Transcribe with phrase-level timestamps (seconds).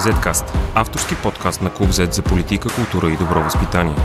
[0.00, 3.96] Zcast– авторски подкаст на Клуб Z за политика, култура и добро възпитание.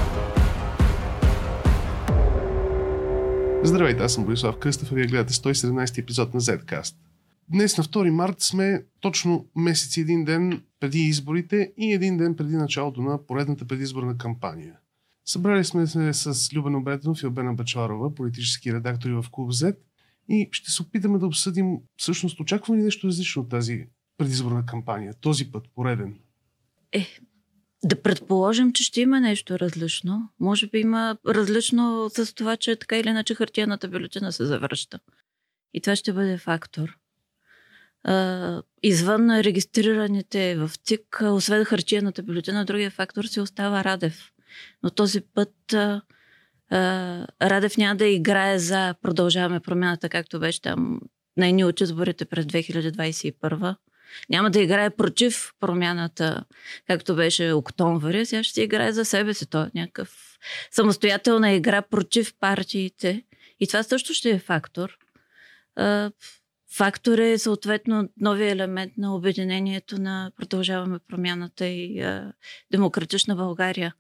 [3.63, 6.96] Здравейте, аз съм Борислав Кръстев, а вие гледате 117 епизод на Zcast.
[7.50, 12.35] Днес на 2 март сме точно месец и един ден преди изборите и един ден
[12.35, 14.73] преди началото на поредната предизборна кампания.
[15.25, 19.75] Събрали сме се с Любен Обретенов и Обена Бачварова, политически редактори в Клуб Z
[20.30, 23.85] и ще се опитаме да обсъдим всъщност очаква ли нещо различно от тази
[24.18, 26.20] предизборна кампания, този път, пореден?
[26.92, 27.08] Е,
[27.84, 30.30] да предположим, че ще има нещо различно.
[30.40, 35.00] Може би има различно с това, че така или иначе хартияната бюлетина се завръща.
[35.73, 36.98] И това ще бъде фактор.
[38.08, 44.32] Uh, извън регистрираните в ЦИК, освен хартияната бюлетина, другия фактор си остава Радев.
[44.84, 46.02] Но този път uh,
[46.72, 51.02] uh, Радев няма да играе за продължаваме промяната, както беше там
[51.38, 53.76] на едни от изборите през 2021
[54.30, 56.45] няма да играе против промяната,
[56.88, 59.50] както беше октомври, сега ще играе за себе си.
[59.50, 60.38] Той е някакъв
[60.72, 63.23] самостоятелна игра против партиите.
[63.59, 64.98] И това също ще е фактор.
[66.72, 72.06] Фактор е съответно новия елемент на обединението на Продължаваме промяната и
[72.72, 73.94] Демократична България.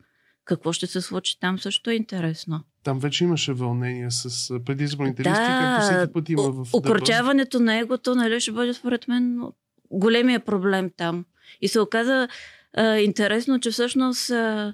[0.45, 2.63] Какво ще се случи там също е интересно.
[2.83, 7.77] Там вече имаше вълнение с предизборните да, листи, както всеки път има в Укорчаването на
[7.77, 9.41] егото, нали, ще бъде според мен
[9.91, 11.25] големия проблем там.
[11.61, 12.27] И се оказа
[12.73, 14.73] а, интересно, че всъщност а,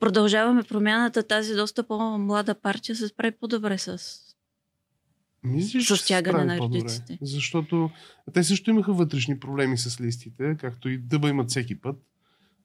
[0.00, 1.22] продължаваме промяната.
[1.22, 4.20] Тази доста по-млада партия се справи по-добре с
[5.44, 7.18] Мислиш, с тягане на редиците.
[7.22, 7.90] Защото
[8.32, 11.96] те също имаха вътрешни проблеми с листите, както и дъба имат всеки път.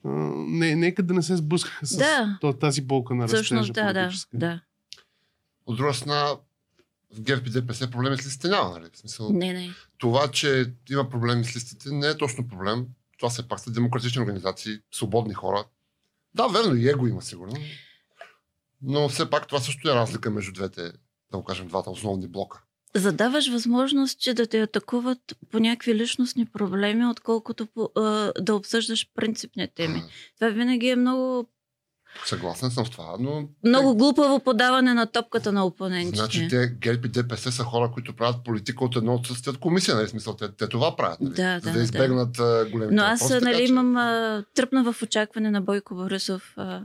[0.04, 2.54] не, нека да не се сблъскаха с да.
[2.60, 3.74] тази болка на растежа.
[3.74, 4.62] Да, да, да.
[5.66, 6.36] От друга страна,
[7.14, 8.90] в ГЕРБ и ДПС проблеми с листите няма, нали?
[8.94, 9.74] В смисъл, не, не.
[9.98, 12.86] Това, че има проблеми с листите, не е точно проблем.
[13.18, 15.66] Това все пак са демократични организации, свободни хора.
[16.34, 17.56] Да, верно, и его има сигурно.
[18.82, 20.82] Но все пак това също е разлика между двете,
[21.32, 22.62] да го кажем, двата основни блока.
[22.96, 25.20] Задаваш възможност, че да те атакуват
[25.52, 30.04] по някакви личностни проблеми, отколкото по, а, да обсъждаш принципни теми.
[30.36, 31.50] Това винаги е много
[32.26, 33.48] Съгласен съм с това, но...
[33.66, 36.18] Много глупаво подаване на топката на опонентите.
[36.18, 39.96] Значи те, ГЕРБ и ДПС са хора, които правят политика от едно отсъствие от комисия,
[39.96, 40.08] нали?
[40.08, 41.34] Смисъл, те, те това правят, нали?
[41.34, 42.68] Да, за да, да избегнат да.
[42.72, 46.82] големите Но аз, въпроси, нали, така, имам а, тръпна в очакване на Бойко Борисов а,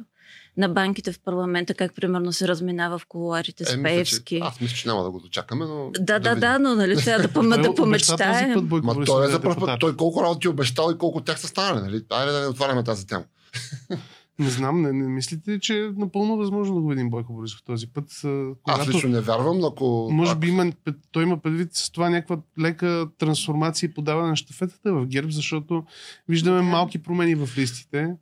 [0.56, 4.40] на банките в парламента, как примерно се разминава в колуарите с е, Пеевски.
[4.42, 5.90] Аз мисля, че няма да го дочакаме, но...
[6.00, 8.68] Да, да, да, но нали сега да, пом- да помечтаем.
[8.70, 12.04] Ма той е за първ Той колко работи обещал и колко тях са станали, нали?
[12.10, 13.24] Айде да не отваряме тази тема.
[14.38, 17.62] Не знам, не, не мислите ли, че е напълно възможно да го видим Бойко Борисов
[17.62, 18.04] този път?
[18.22, 20.08] Когато, Аз лично не вярвам, ако...
[20.12, 20.72] Може би има,
[21.12, 25.84] той има предвид с това някаква лека трансформация и подаване на щафетата в ГЕРБ, защото
[26.28, 26.62] виждаме да.
[26.62, 28.16] малки промени в листите.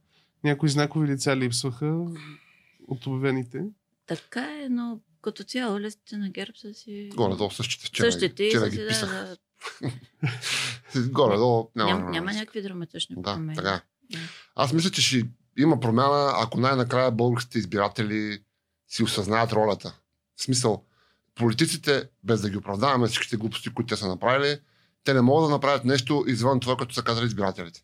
[0.44, 2.06] Някои знакови лица липсваха
[2.88, 3.64] от обявените.
[4.06, 7.10] Така е, но като цяло листите на ГЕРБ са си...
[7.14, 7.86] Горе-долу същите.
[7.86, 9.10] Вчера, същите вчера ги писах.
[9.10, 9.36] Да,
[11.10, 13.56] Горе-долу няма, няма, няма някакви драматични да, промени.
[13.56, 13.82] Така.
[14.10, 14.18] Да.
[14.54, 15.28] Аз мисля, че ще
[15.58, 18.42] има промяна, ако най-накрая българските избиратели
[18.88, 19.94] си осъзнаят ролята.
[20.36, 20.84] В смисъл,
[21.34, 24.58] политиците, без да ги оправдаваме всичките глупости, които те са направили,
[25.04, 27.82] те не могат да направят нещо извън това, като са казали избирателите.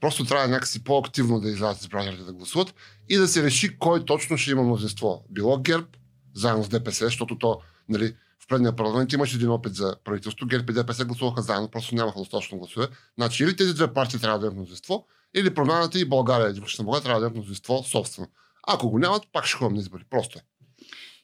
[0.00, 2.74] Просто трябва някакси по-активно да излязат избирателите да гласуват
[3.08, 5.24] и да се реши кой точно ще има мнозинство.
[5.30, 5.86] Било ГЕРБ,
[6.34, 10.46] заедно с ДПС, защото то, нали, в предния парламент имаше един опит за правителство.
[10.46, 12.88] ГЕРБ и ДПС гласуваха заедно, просто нямаха достатъчно гласове.
[13.18, 17.04] Значи или тези две партии трябва да имат мнозинство, или промяната и България, Демократична България
[17.04, 18.28] трябва да имат мнозинство собствено.
[18.66, 20.04] Ако го нямат, пак ще ходим на избори.
[20.10, 20.42] Просто е.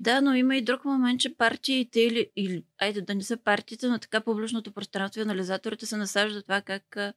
[0.00, 3.88] Да, но има и друг момент, че партиите или, или айде да не са партиите,
[3.88, 7.12] но така публичното пространство и анализаторите се насаждат това как а,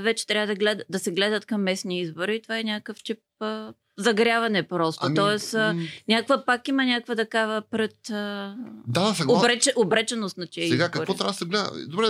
[0.00, 3.18] вече трябва да, глед, да се гледат към местни избори и това е някакъв чип
[3.40, 5.06] а, загряване просто.
[5.06, 5.76] Ами, Тоест, а,
[6.08, 8.56] някаква пак има някаква такава пред а,
[8.86, 9.32] да, сега...
[9.32, 11.70] обреч, обреченост на че Сега какво трябва да се гледа?
[11.88, 12.06] Добре,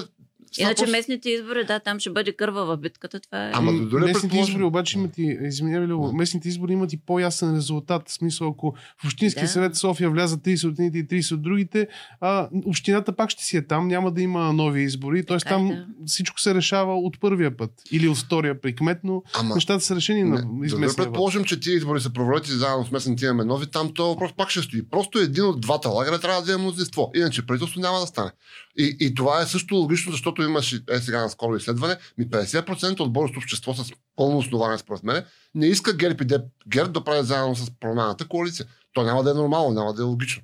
[0.58, 0.90] Иначе просто...
[0.90, 3.20] местните избори, да, там ще бъде кърва в битката.
[3.20, 3.50] Това е...
[3.54, 4.52] Ама, дори местните предположим...
[4.52, 8.08] избори обаче имат и, извинявай, местните избори имат и по-ясен резултат.
[8.08, 9.48] В смисъл, ако в Общинския да.
[9.48, 11.88] съвет София влязат 30 от едните и 30 от другите,
[12.20, 15.24] а, общината пак ще си е там, няма да има нови избори.
[15.24, 15.86] Тоест там да.
[16.06, 19.96] всичко се решава от първия път или от втория при кмет, но Ама, нещата са
[19.96, 23.44] решени не, на изместния предположим, че тия избори са провалят и заедно с местните имаме
[23.44, 24.88] нови, там то въпрос пак ще стои.
[24.88, 27.10] Просто един от двата лагера трябва да има мнозинство.
[27.14, 28.30] Иначе правителство няма да стане.
[28.78, 33.00] И, и това е също логично, защото имаше е сега на скоро изследване, ми 50%
[33.00, 35.24] от българското общество с пълно основание, според мен,
[35.54, 38.66] не иска ГЕРБ и Деп, ГЕРБ да прави заедно с промяната коалиция.
[38.92, 40.42] То няма да е нормално, няма да е логично.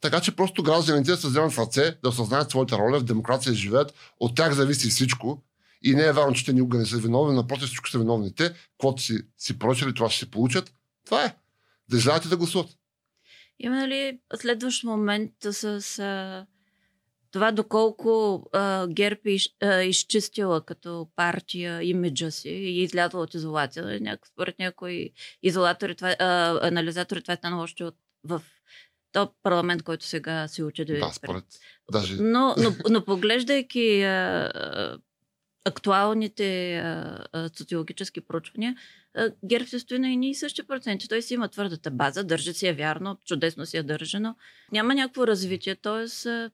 [0.00, 3.54] Така че просто гражданите да се вземат в ръце, да осъзнаят своята роля, в демокрация
[3.54, 5.42] живеят, от тях зависи всичко
[5.82, 8.52] И не е вярно, че те никога не са виновни, напротив, всичко са виновни те,
[8.70, 10.72] каквото си, си поръчали, това ще се получат.
[11.06, 11.36] Това е.
[11.90, 12.70] Да излязат и да гласуват.
[13.58, 15.80] Има ли следващ момент с
[17.32, 23.34] това доколко а, ГЕРБ е из, а, изчистила като партия имиджа си и излязла от
[23.34, 24.00] изолация?
[24.00, 25.10] Няко, според някои
[25.42, 28.42] изолатори, това, а, анализатори, това е станало още от, в
[29.12, 30.98] то парламент, който сега се учи да...
[30.98, 31.44] Да, според.
[31.92, 32.16] Даже...
[32.22, 34.98] Но, но, но поглеждайки а, а,
[35.64, 38.76] актуалните а, а, социологически проучвания,
[39.14, 41.08] а, ГЕРБ се стои на едни и същи проценти.
[41.08, 44.36] Той си има твърдата база, държи си я вярно, чудесно си я държа, но
[44.72, 45.76] няма някакво развитие.
[45.76, 46.50] Тоест, а,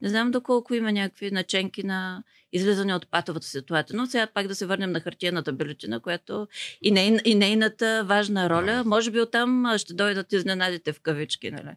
[0.00, 2.22] не знам доколко има някакви наченки на
[2.52, 3.96] излизане от патовата ситуация.
[3.96, 6.48] Но сега пак да се върнем на хартияната бюлетина, която
[6.82, 8.82] и, ней, и нейната важна роля.
[8.86, 11.50] Може би оттам ще дойдат изненадите в кавички.
[11.50, 11.70] Нали?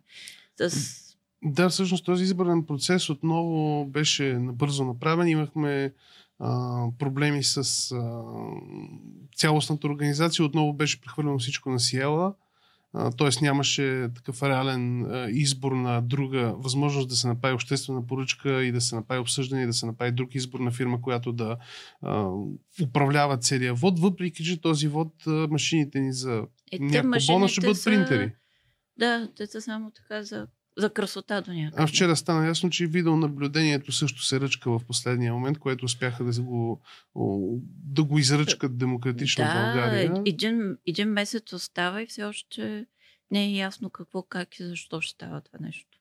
[0.67, 0.95] С...
[1.43, 5.27] Да, всъщност този изборен процес отново беше набързо направен.
[5.27, 5.93] Имахме
[6.39, 7.57] а, проблеми с
[7.91, 8.23] а,
[9.35, 10.45] цялостната организация.
[10.45, 12.33] Отново беше прехвърлено всичко на Сиела.
[13.17, 13.29] Т.е.
[13.41, 18.95] нямаше такъв реален избор на друга възможност да се направи обществена поръчка и да се
[18.95, 21.57] направи обсъждане и да се направи друг избор на фирма, която да
[22.83, 27.77] управлява целия вод, въпреки че този вод машините ни за Е, някаква бона ще бъдат
[27.77, 28.31] са- принтери.
[28.97, 30.47] Да, те са само така за,
[30.79, 31.83] за красота до някъде.
[31.83, 36.41] А вчера стана ясно, че видеонаблюдението също се ръчка в последния момент, което успяха да
[36.41, 36.81] го,
[37.83, 40.21] да го изръчкат демократично в да, България.
[40.25, 42.85] един, един месец остава и все още
[43.31, 45.99] не е ясно какво, как и защо ще става това нещо.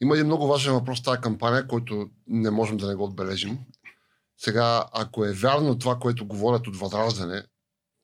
[0.00, 3.58] Има един много важен въпрос в тази кампания, който не можем да не го отбележим.
[4.38, 7.42] Сега, ако е вярно това, което говорят от Възраждане,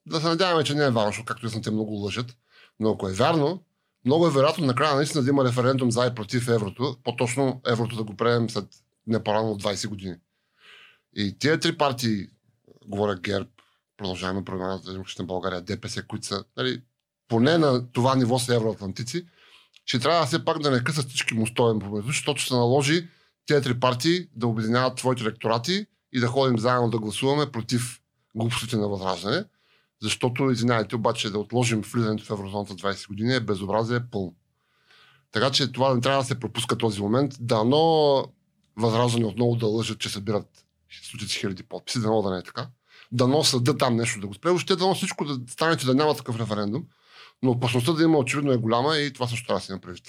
[0.06, 2.36] да се надяваме, че не е вярно, защото както ясно те много лъжат,
[2.80, 3.64] но ако е вярно,
[4.04, 8.04] много е вероятно накрая наистина да има референдум за и против еврото, по-точно еврото да
[8.04, 8.64] го приемем след
[9.06, 10.16] не по-рано от 20 години.
[11.16, 12.26] И тия три партии,
[12.86, 13.48] говоря ГЕРБ,
[13.96, 16.82] продължаваме промяната Демократична България, ДПС, които са нали,
[17.28, 19.26] поне на това ниво са евроатлантици,
[19.86, 23.08] ще трябва все пак да не късат всички мостове помежду, защото се наложи
[23.46, 28.00] тези три партии да обединяват своите електорати и да ходим заедно да гласуваме против
[28.34, 29.44] глупостите на възраждане,
[30.02, 34.34] защото, извинявайте, обаче да отложим влизането в еврозоната 20 години е безобразие пълно.
[35.32, 37.34] Така че това не трябва да се пропуска този момент.
[37.40, 38.24] Дано
[38.76, 40.64] възраждане отново да лъжат, че събират
[41.02, 42.68] стотици хиляди подписи, дано да не е така.
[43.12, 44.48] Дано съда там нещо да го спре.
[44.48, 46.86] Въобще дано всичко да стане, че да няма такъв референдум.
[47.42, 50.00] Но опасността да има очевидно е голяма и това също трябва да се направи.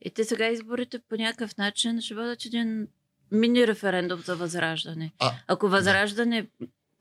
[0.00, 2.88] И те сега изборите по някакъв начин ще бъдат един
[3.30, 5.12] мини референдум за възраждане.
[5.18, 6.46] А, Ако възраждане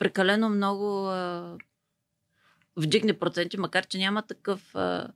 [0.01, 1.53] прекалено много а,
[2.77, 5.07] вдигне проценти, макар че няма такъв, а,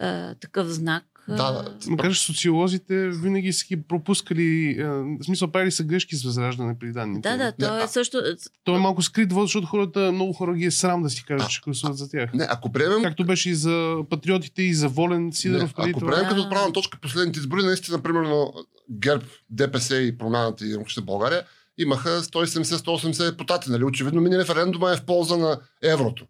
[0.00, 1.04] а, такъв знак.
[1.28, 1.76] Да, да.
[1.88, 6.78] Макар че социолозите винаги са ги пропускали, а, в смисъл правили са грешки с възраждане
[6.78, 7.28] при данните.
[7.28, 8.22] Да, да, то е а- също.
[8.64, 11.46] То е малко скрит вод, защото хората, много хора ги е срам да си кажат,
[11.46, 12.34] А, че гласуват за тях.
[12.34, 15.76] Не, ако приемем Както беше и за патриотите, и за Волен Сидоров.
[15.78, 16.12] Не, ако това.
[16.12, 18.52] приемем като отправна точка последните избори, наистина, примерно,
[18.90, 21.44] ГЕРБ, ДПС и промяната и Демократична България
[21.78, 23.70] имаха 170-180 депутати.
[23.70, 23.84] Нали?
[23.84, 26.26] Очевидно, мини референдума е в полза на еврото.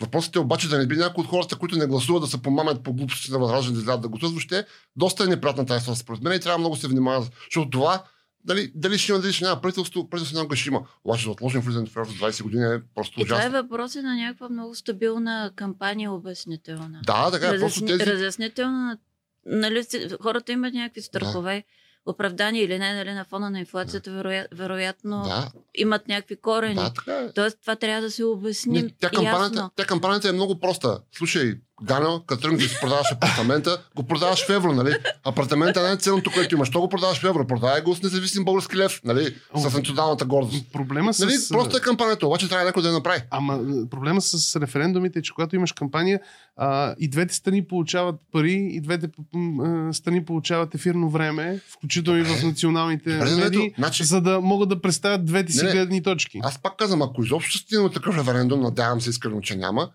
[0.00, 2.82] Въпросът е обаче да не би някои от хората, които не гласуват, да се помамят
[2.82, 4.32] по глупости на възраждане да излязат да гласуват.
[4.32, 4.66] Въобще,
[4.96, 8.04] доста е неприятна тази ситуация според мен и трябва много да се внимава, защото това
[8.44, 10.86] дали, дали ще има, дали ще няма правителство, правителство някога ще има.
[11.04, 13.62] Обаче да отложим влизането в еврото 20 години е просто И това е ужасно.
[13.62, 17.00] въпрос на някаква много стабилна кампания обяснителна.
[17.06, 17.52] Да, така е.
[17.52, 18.06] Разясни, тези...
[18.06, 18.98] Разяснителна.
[19.46, 19.84] Нали,
[20.22, 21.64] хората имат някакви страхове,
[22.06, 26.74] оправдани или не, нали, на фона на инфлацията, вероя, вероятно Да, имат някакви корени.
[26.74, 27.32] да, така е.
[27.32, 29.70] Тоест, това трябва да се обясни Не, тя, кампанията, ясно.
[29.76, 31.00] тя кампанията е много проста.
[31.16, 34.94] Слушай, Ганел, като тръгнеш да продаваш апартамента, го продаваш в евро, нали?
[35.24, 36.68] Апартамента е ценното, което имаш.
[36.68, 37.46] Що го продаваш в евро?
[37.46, 39.34] Продавай го с независим български лев, нали?
[39.56, 40.72] С националната гордост.
[40.72, 41.18] Проблема с...
[41.18, 41.34] Нали?
[41.50, 43.20] Просто е кампанията, обаче трябва някой да я направи.
[43.30, 46.20] Ама м, проблема с референдумите е, че когато имаш кампания,
[46.56, 52.24] а, и двете страни получават пари, и двете а, страни получават ефирно време, включително и
[52.24, 56.40] в националните Добре, медии, значи- за да могат да представят двете си Не, гледни точки.
[56.42, 59.90] Аз пак казвам, ако изобщо стигнем такъв референдум, надявам се искрено, че няма,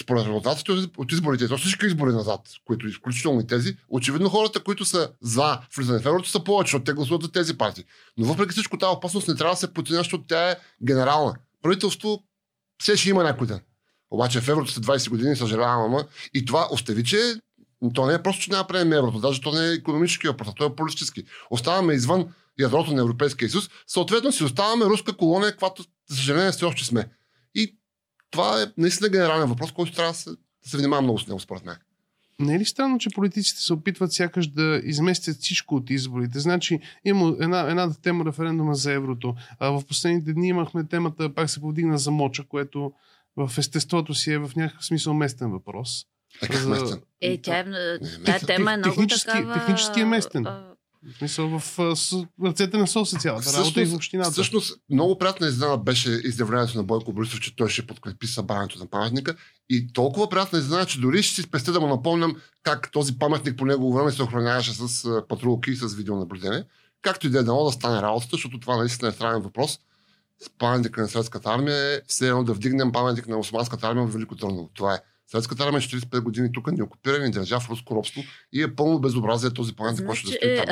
[0.00, 4.84] според резултатите от- изборите, то всички избори назад, които изключително и тези, очевидно хората, които
[4.84, 7.84] са за влизане в еврото, са повече, защото те гласуват за тези партии.
[8.16, 10.56] Но въпреки всичко тази опасност не трябва да се подценя, защото тя е
[10.86, 11.34] генерална.
[11.62, 12.22] Правителство
[12.82, 13.60] все ще има някой ден.
[14.10, 17.34] Обаче в еврото след 20 години, съжалявам, ама и това остави, че
[17.94, 20.54] то не е просто, че няма приемем еврото, даже то не е економически въпрос, а
[20.54, 21.24] то е политически.
[21.50, 22.26] Оставаме извън
[22.58, 27.08] ядрото на Европейския съюз, съответно си оставаме руска колония, каквато, за съжаление, все още сме.
[28.32, 31.40] Това е наистина генерален въпрос, който трябва да се, да се внимава много с него,
[31.40, 31.76] според мен.
[32.38, 36.38] Не е ли странно, че политиците се опитват сякаш да изместят всичко от изборите?
[36.40, 39.34] Значи, има една, една тема референдума за еврото.
[39.58, 42.92] А в последните дни имахме темата, пак се повдигна за моча, което
[43.36, 46.06] в естеството си е в някакъв смисъл местен въпрос.
[46.42, 47.00] Е, как За- местен?
[47.20, 47.64] Е, тя е,
[48.24, 49.54] тая тема е много технически- такава...
[49.54, 50.46] технически е местен.
[50.46, 50.71] а,
[51.06, 51.78] В смисъл в
[52.44, 54.30] ръцете на СОС е цялата работа и в общината.
[54.30, 58.86] всъщност, много приятна изненада беше изявлението на Бойко Борисов, че той ще подкрепи събранието на
[58.86, 59.36] паметника.
[59.70, 63.58] И толкова приятна изненада, че дори ще си спестя да му напомням как този паметник
[63.58, 66.64] по негово време се охраняваше с патрулки и с видеонаблюдение.
[67.02, 69.78] Както и да е дано да стане работата, защото това наистина е странен въпрос.
[70.44, 74.12] С паметника на Съветската армия е все едно да вдигнем паметник на Османската армия в
[74.12, 74.70] Велико Търново.
[74.74, 74.98] Това е.
[75.32, 78.22] Съветската армия е 45 години тук ни окупира, ни държа в руско робство
[78.52, 80.66] и е пълно безобразие този паметник, почва да Значи, стои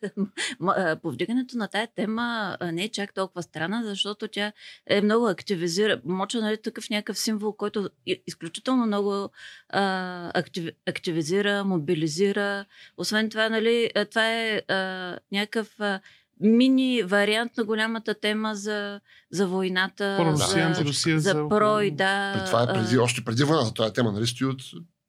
[0.00, 0.76] там.
[0.78, 4.52] е, повдигането на тая тема не е чак толкова странна, защото тя
[4.86, 6.00] е много активизира.
[6.04, 9.30] Моча нали, такъв някакъв символ, който и- изключително много
[9.68, 12.64] а, актив, активизира, мобилизира.
[12.96, 16.00] Освен това, нали, това е а, някакъв а,
[16.40, 19.00] мини вариант на голямата тема за,
[19.30, 20.16] за войната.
[20.18, 21.48] Про-Русия, за, антирусия, за за...
[21.48, 22.34] прой, да.
[22.34, 23.74] При това е преди, а, още преди войната.
[23.74, 24.62] Това е тема, нали, стои от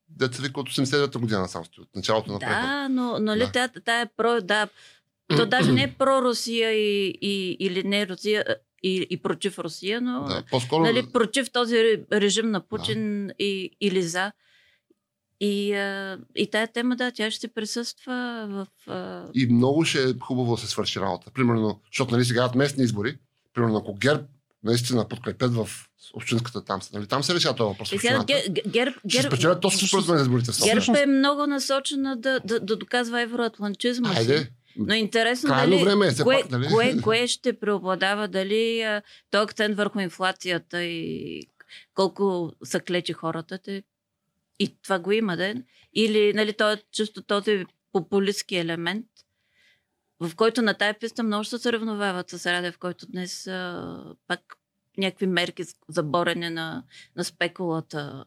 [0.09, 2.61] деца вика от 89-та година сам стои, от началото на прехода.
[2.61, 3.45] Да, но нали, Да.
[3.45, 3.51] да.
[3.51, 4.67] тя, тя е про, да,
[5.37, 8.45] то даже не е про Русия и, и, или не Русия
[8.83, 10.83] и, и против Русия, но Да, по-скоро...
[10.83, 14.31] нали, против този ре- режим на Путин и, или за.
[15.39, 18.91] И, а, и тая тема, да, тя ще присъства в...
[18.91, 21.31] А, И много ще е хубаво да се свърши работа.
[21.33, 23.17] Примерно, защото нали, сега местни избори.
[23.53, 24.23] Примерно, ако ГЕРБ
[24.63, 25.69] наистина подкрепят в
[26.13, 27.89] общинската там, нали, там се решава този въпрос.
[27.89, 28.61] сега общината.
[28.67, 30.51] ГЕРБ, Ще спечелят точно според мен изборите.
[30.63, 34.15] ГЕРБ е много насочена да, да, да доказва евроатлантизма си.
[34.15, 36.67] Хайде, Но интересно Крайно дали, време е, кое, пак, нали?
[36.67, 38.99] кое, кое ще преобладава, дали
[39.31, 41.41] той акцент върху инфлацията и
[41.93, 43.59] колко са клечи хората.
[43.63, 43.83] Те,
[44.59, 45.53] и това го има, да?
[45.93, 49.05] Или нали, той е чисто този популистски елемент,
[50.19, 54.57] в който на тая писта много се съревновават с Радев, който днес а, пак
[54.97, 56.83] някакви мерки за борене на,
[57.15, 58.25] на спекулата.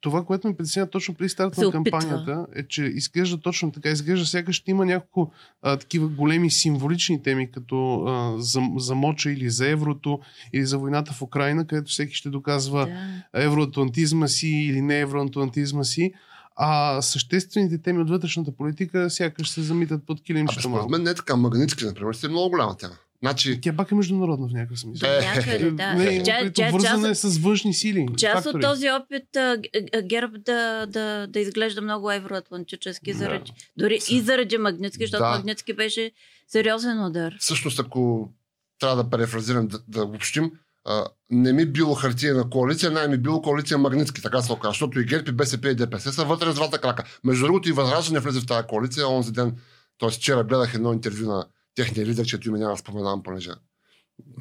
[0.00, 3.88] Това, което ме притеснява точно при старта на кампанията, е, че изглежда точно така.
[3.88, 9.30] Изглежда сякаш ще има няколко а, такива големи символични теми, като а, за, за моча
[9.30, 10.20] или за еврото,
[10.52, 13.42] или за войната в Украина, където всеки ще доказва Да.
[13.44, 16.12] евроатлантизма си или не евроатлантизма си.
[16.60, 21.14] А съществените теми от вътрешната политика сякаш се замитат под килимчето според мен не е
[21.14, 21.36] така.
[21.36, 22.94] Магнитски, например, си е много голяма тема.
[23.22, 25.08] Значи, Тя пак е международна в някакъв смисъл.
[25.08, 25.94] Е, Някъде, да.
[25.94, 28.06] Не, е част- е с външни сили.
[28.18, 28.56] Част фактори.
[28.56, 29.56] от този опит а,
[30.02, 33.18] ГЕРБ да, да, да изглежда много евроатлантически, Да.
[33.18, 35.30] заради, дори и заради Магнитски, защото Да.
[35.30, 36.10] Магнитски беше
[36.48, 37.36] сериозен удар.
[37.38, 38.32] всъщност, ако
[38.80, 40.50] трябва да префразирам, да, да обобщим,
[40.84, 45.00] а, не ми било хартиена коалиция, най ми било коалиция Магнитски, така се оказа, защото
[45.00, 47.04] и ГЕРБ, и БСП, и ДПС са вътре с двата крака.
[47.24, 49.56] Между другото и Възраждане влезе в тази коалиция, онзи ден,
[50.00, 50.10] т.е.
[50.10, 51.46] вчера гледах едно интервю на
[51.82, 53.50] техния лидер, чето име няма споменавам, понеже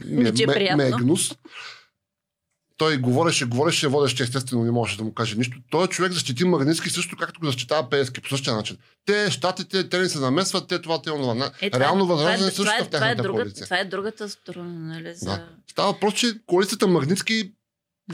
[0.06, 1.32] ми ти е ме, ме е гнус.
[2.78, 5.58] Той говореше, говореше, водещи естествено не можеше да му каже нищо.
[5.72, 8.78] Той човек защити Магнитски също, както го защитава Пески, по същия начин.
[9.06, 11.52] Те, щатите, те не се намесват, те това, те онова.
[11.62, 13.66] Е, Реално е- възраждане също това е, в това, е тяхната друга, коалиция.
[13.66, 15.16] това е другата страна, нали?
[15.16, 15.48] За Да.
[15.72, 17.54] Става въпрос, че коалицията Магнитски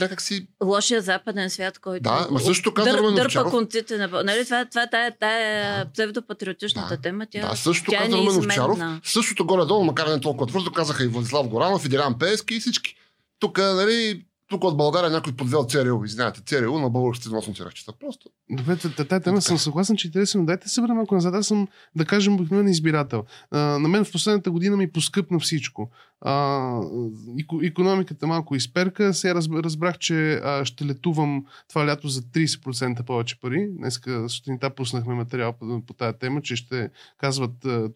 [0.00, 0.46] някак си...
[0.64, 4.22] лошия западен свят, който Да, ма също каза дър, дърпа конците на...
[4.24, 5.90] Нали, това, това тая, тая Да.
[5.92, 7.02] псевдопатриотичната Да.
[7.02, 8.78] тема, тя, да, също тя е каза Румен Овчаров.
[9.04, 12.94] Същото горе-долу, макар не толкова твърдо, казаха и Владислав Горанов, и Делян Пески и всички.
[13.38, 17.92] Тук, нали, тук от България някой подвел ЦРУ, извинявайте, ЦРУ на българските носно тирахчета.
[18.00, 18.28] Просто.
[18.50, 21.34] Добре, та- тази тема съм съгласен, че е интересно, но дайте се върнем малко назад.
[21.34, 23.24] Аз съм, да кажем, обикновен избирател.
[23.50, 25.90] А, на мен в последната година ми поскъпна всичко.
[26.20, 26.80] А,
[27.62, 29.14] економиката малко изперка.
[29.14, 33.68] Сега разб- разбрах, че а, ще летувам това лято за 30% повече пари.
[33.70, 37.90] Днеска сутринта пуснахме материал по, по тази тема, че ще казват а,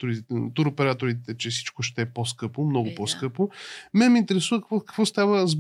[0.54, 3.50] туроператорите, че всичко ще е по-скъпо, много Е, по-скъпо.
[3.94, 5.56] Мен ме интересува какво, какво става с...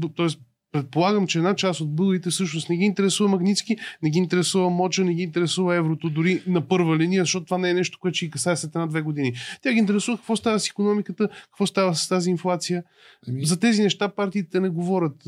[0.72, 5.04] предполагам, че една част от българите всъщност не ги интересува Магнитски, не ги интересува Моча,
[5.04, 8.26] не ги интересува еврото, дори на първа линия, защото това не е нещо, което ще
[8.26, 9.32] ги касае след една-две години.
[9.62, 12.84] Тя ги интересува какво става с економиката, какво става с тази инфлация.
[13.28, 15.22] Еми, За тези неща партиите не говорят.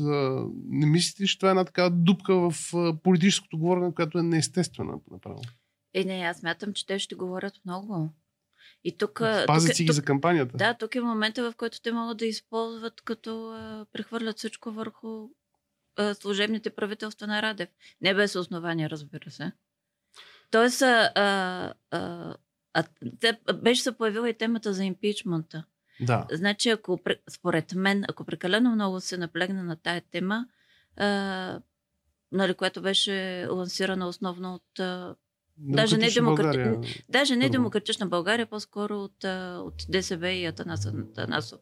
[0.69, 4.93] Не мислите, ли, че това е една такава дупка в политическото говорене, която е неестествена
[5.11, 5.41] направо?
[5.93, 8.09] Е, не, аз мятам, че те ще говорят много.
[8.83, 9.19] И тук...
[9.47, 10.57] Пазят тук, си ги тук, за кампанията.
[10.57, 15.29] Да, тук е момента, в който те могат да използват, като а, прехвърлят всичко върху
[15.95, 17.69] а, служебните правителства на Радев.
[18.01, 19.51] Не без основания, разбира се.
[20.51, 22.35] Тоест, а, а, а,
[22.73, 25.63] а, беше се появила и темата за импичмента.
[26.01, 26.27] да.
[26.31, 26.99] Значи, ако,
[27.29, 30.47] според мен, ако прекалено много се наплегна на тая тема,
[30.97, 31.59] а,
[32.31, 35.15] нали, която беше лансирана основно от а,
[35.57, 37.03] Даже не демократи-.
[37.09, 39.23] Даже не демократична България, по-скоро от,
[39.65, 40.93] от ДСБ и Атанасов.
[40.93, 41.59] Атанасов.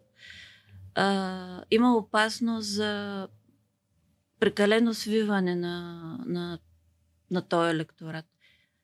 [0.96, 3.27] А, има опасност за
[4.39, 6.60] прекалено свиване на, на,
[7.31, 8.25] на този електорат.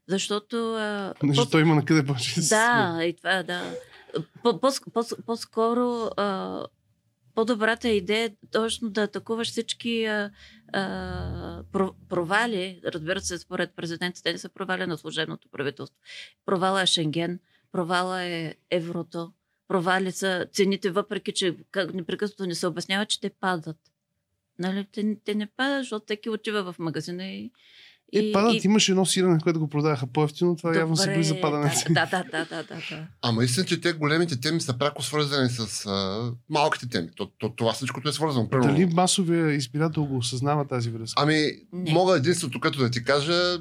[0.07, 0.75] Защото...
[0.75, 3.73] А, Защото той има на къде повече да и това, да.
[4.43, 6.09] По, по, по, по-скоро
[7.35, 10.31] по-добрата идея е точно да атакуваш всички а,
[10.75, 15.99] а, про, провали, разбира се, според президента, те не са провали на служебното правителство.
[16.45, 17.39] Провала е Шенген,
[17.71, 19.33] провала е еврото,
[19.67, 23.77] провали са цените, въпреки че как непрекъснато не се обяснява, че те падат.
[24.59, 24.87] Нали?
[24.91, 27.51] Те, те не падат, защото всеки отива в магазина и...
[28.15, 31.73] Е, падат, имаше едно сирене, което го продаваха по-ефтино, това явно се Добре, близа падане.
[31.89, 33.07] Да, да, да, да, да, да.
[33.21, 37.09] Ама истина, че те големите теми са пряко свързани с а, малките теми.
[37.15, 38.49] То, то, това всичкото е свързано.
[38.49, 41.23] Примерно, Дали масовия избирател го осъзнава тази връзка?
[41.23, 41.91] Ами, Не.
[41.91, 43.57] мога единството, като да ти кажа,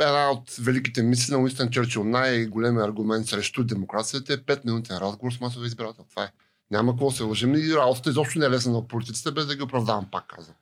[0.00, 5.32] една от великите мисли на Уинстън Черчил, най-големия аргумент срещу демокрацията е 5 минутен разговор
[5.32, 6.04] с масовия избирател.
[6.10, 6.28] Това е.
[6.70, 7.54] Няма какво да се лъжим.
[7.54, 10.54] И работата изобщо не е лесна на политиците, без да ги оправдавам, пак казвам.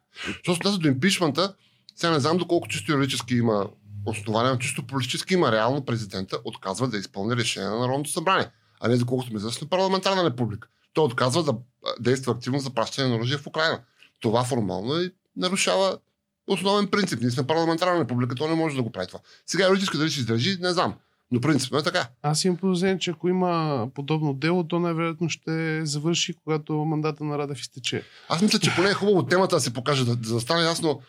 [0.43, 1.55] Що се отнася до импичмента,
[1.97, 3.67] сега не знам доколко чисто юридически има
[4.07, 8.89] основания, но чисто политически има реално президента отказва да изпълни решение на Народното събрание, а
[8.89, 10.69] не доколкото ми известно парламентарна република.
[10.93, 11.55] Той отказва да
[12.01, 13.81] действа активно за пращане на оръжие в Украина.
[14.21, 15.99] Това формално е, нарушава
[16.47, 17.21] основен принцип.
[17.21, 19.21] Ние сме парламентарна република, то не може да го прави това.
[19.47, 20.95] Сега юридически дали ще издържи, не знам.
[21.31, 22.09] Но принципно е така.
[22.23, 27.39] Аз имам подозрение, че ако има подобно дело, то най-вероятно ще завърши, когато мандата на
[27.39, 28.03] Радев изтече.
[28.29, 31.01] Аз мисля, че поне е хубаво темата да се покаже, да, да стане ясно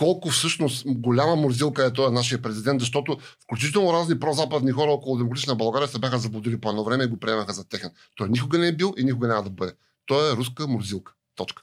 [0.00, 5.56] колко всъщност голяма морзилка е той нашия президент, защото включително разни прозападни хора около демократична
[5.56, 7.90] България се бяха заблудили по едно време и го приемаха за техен.
[8.16, 9.72] Той никога не е бил и никога няма да бъде.
[10.06, 11.12] Той е руска морзилка.
[11.36, 11.62] Точка.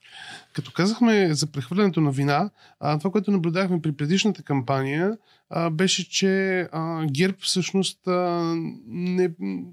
[0.53, 5.17] Като казахме за прехвърлянето на вина, а, това, което наблюдахме при предишната кампания,
[5.50, 8.53] а, беше, че а, ГЕРБ всъщност, а,
[8.88, 9.29] не,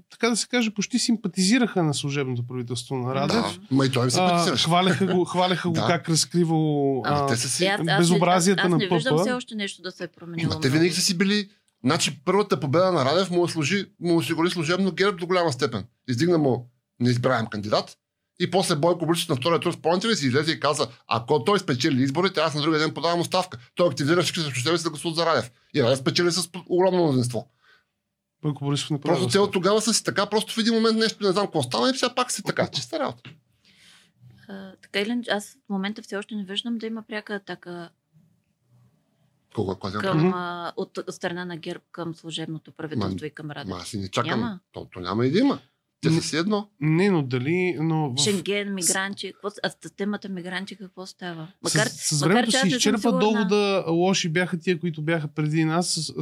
[0.09, 3.59] така да се каже, почти симпатизираха на служебното правителство на Радев.
[3.59, 3.75] Да.
[3.75, 4.63] Ма и той петицираше.
[4.63, 5.87] хваляха го, хваляха го Да.
[5.87, 7.65] как разкриво Ама а, те са си...
[7.65, 9.21] Е, аз, аз, безобразията аз, аз на не виждам ПП.
[9.21, 10.53] все още нещо да се е променило.
[10.53, 11.49] Ма те винаги са си били...
[11.83, 15.85] Значи първата победа на Радев му, служи, му осигури служебно ГЕРБ до голяма степен.
[16.09, 17.97] Издигна му неизбираем кандидат
[18.39, 21.59] и после Бойко Борисов на втория тур, спомняте ли си, излезе и каза, ако той
[21.59, 23.57] спечели изборите, аз на другия ден подавам оставка.
[23.75, 25.51] Той активира всички срещу себе си да гласуват за Радев.
[25.75, 27.47] И Радев спечели с огромно мнозинство.
[28.41, 31.23] Бойко Борисов не Просто те от тогава са си така, просто в един момент нещо
[31.23, 32.67] не знам какво стана и сега пак си така.
[32.67, 33.29] Чиста работа.
[34.47, 37.89] А, така или аз в момента все още не виждам да има пряка атака
[39.55, 40.11] Кога, кога, кога?
[40.11, 43.69] към, а, от страна на ГЕРБ към служебното правителство и към Радев.
[43.69, 44.39] Ма аз и не чакам.
[44.39, 44.59] Няма.
[44.71, 45.59] То, то няма и да има.
[46.01, 46.69] Те са си едно.
[46.81, 47.77] Не, но дали...
[47.79, 48.23] Но в...
[48.23, 51.47] Шенген, мигранти, какво, а с темата мигранти какво става?
[51.63, 53.19] Макар, с, с макар времето не съм изчерпа сигурна.
[53.19, 56.13] довода лоши бяха тия, които бяха преди нас,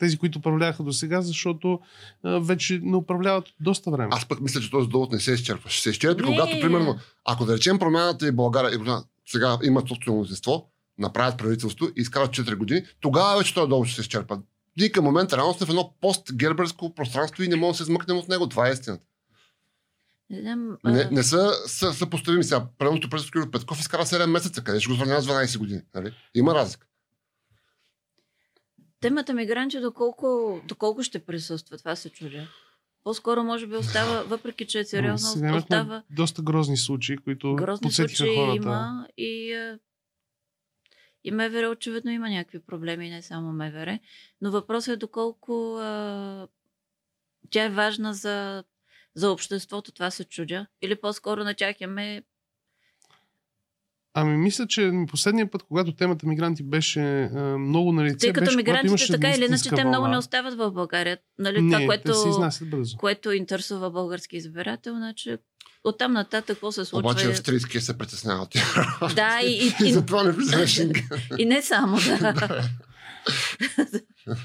[0.00, 1.80] тези, които управляваха до сега, защото
[2.22, 4.08] а, вече не управляват доста време.
[4.12, 5.70] Аз пък мисля, че този довод не се изчерпва.
[5.70, 6.28] Ще се изчерпи, Не.
[6.28, 11.38] когато, примерно, ако да речем промяната и България, и България сега имат собствено мнозинство, направят
[11.38, 14.38] правителство и изкарат 4 години, тогава вече този довод ще се изчерпа.
[14.76, 18.16] Ние към момента реално сме в едно постгерберско пространство и не можем да се измъкнем
[18.16, 18.48] от него.
[18.48, 19.04] Това е истината.
[20.30, 22.66] Не, знам, Не, а, не са, са, съпоставими сега.
[22.78, 25.80] Предното правителство Кирил Петков изкара 7 месеца, къде ще го сравнява с 12 години.
[25.94, 26.14] Нали?
[26.34, 26.86] Има разлика.
[29.00, 32.48] темата мигранти доколко, доколко ще присъства, това се чудя.
[33.04, 37.82] По-скоро може би остава, въпреки че е сериозно, Сега остава доста грозни случаи, които грозни
[37.82, 38.56] подсетиха случаи хората.
[38.56, 39.54] има и,
[41.24, 43.98] и МВР очевидно има някакви проблеми, не само МВР.
[44.40, 46.48] Но въпросът е доколко а,
[47.50, 48.64] тя е важна за,
[49.14, 50.66] за обществото, това се чудя.
[50.82, 51.86] Или по-скоро на тях е
[54.14, 58.44] Ами мисля, че последния път, когато темата мигранти беше а, много на лице, Тъй като
[58.44, 61.18] беше, мигрантите така или иначе те много не остават в България.
[61.38, 62.96] Нали, Не, това, което, те се изнасят бързо.
[62.96, 65.36] което интересува български избирател, значи
[65.84, 67.10] оттам нататък какво се случва.
[67.10, 68.54] Обаче е- австрийския се притеснява от.
[69.14, 71.08] Да, и, и, И и, затова не влиза на Шенген.
[71.38, 72.62] и не само, да.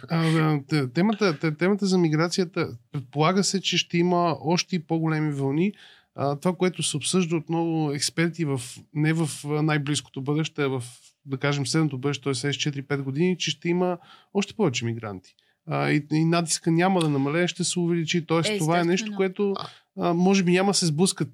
[0.10, 0.60] А,
[0.94, 5.74] темата, те- темата за миграцията предполага се, че ще има още и по-големи вълни.
[6.20, 8.62] А, това, което се обсъжда от много експерти в,
[8.94, 10.84] не в най-близкото бъдеще, а в,
[11.26, 12.34] да кажем, следното бъдеще, т.е.
[12.34, 13.98] след 4-5 години, че ще има
[14.34, 15.36] още повече мигранти.
[15.70, 18.26] А, и, и натиска няма да намалее, ще се увеличи.
[18.26, 19.54] Тоест, Е, това е нещо, което
[20.00, 21.30] а, може би няма да се сблъскат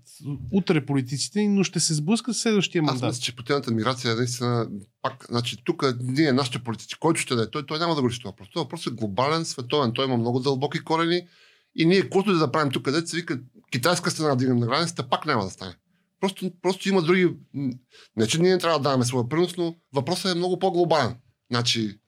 [0.52, 3.10] утре политиците, но ще се сблъскат в следващия Аз мандат.
[3.10, 4.68] мисля, че по темата миграция е наистина
[5.02, 8.10] пак, значи тук ние, нашите политици, който ще да е, той, той няма да го
[8.10, 8.36] реши това.
[8.36, 11.22] Просто това въпрос е глобален, световен, той има много дълбоки корени
[11.76, 13.40] и ние, каквото да правим тук, където се вика
[13.72, 15.76] китайска страна да на границата, пак няма да стане.
[16.20, 17.36] Просто, просто има други...
[18.16, 21.16] Не, че ние не трябва да даваме своя принос, но въпросът е много по-глобален.
[21.52, 22.00] Значи,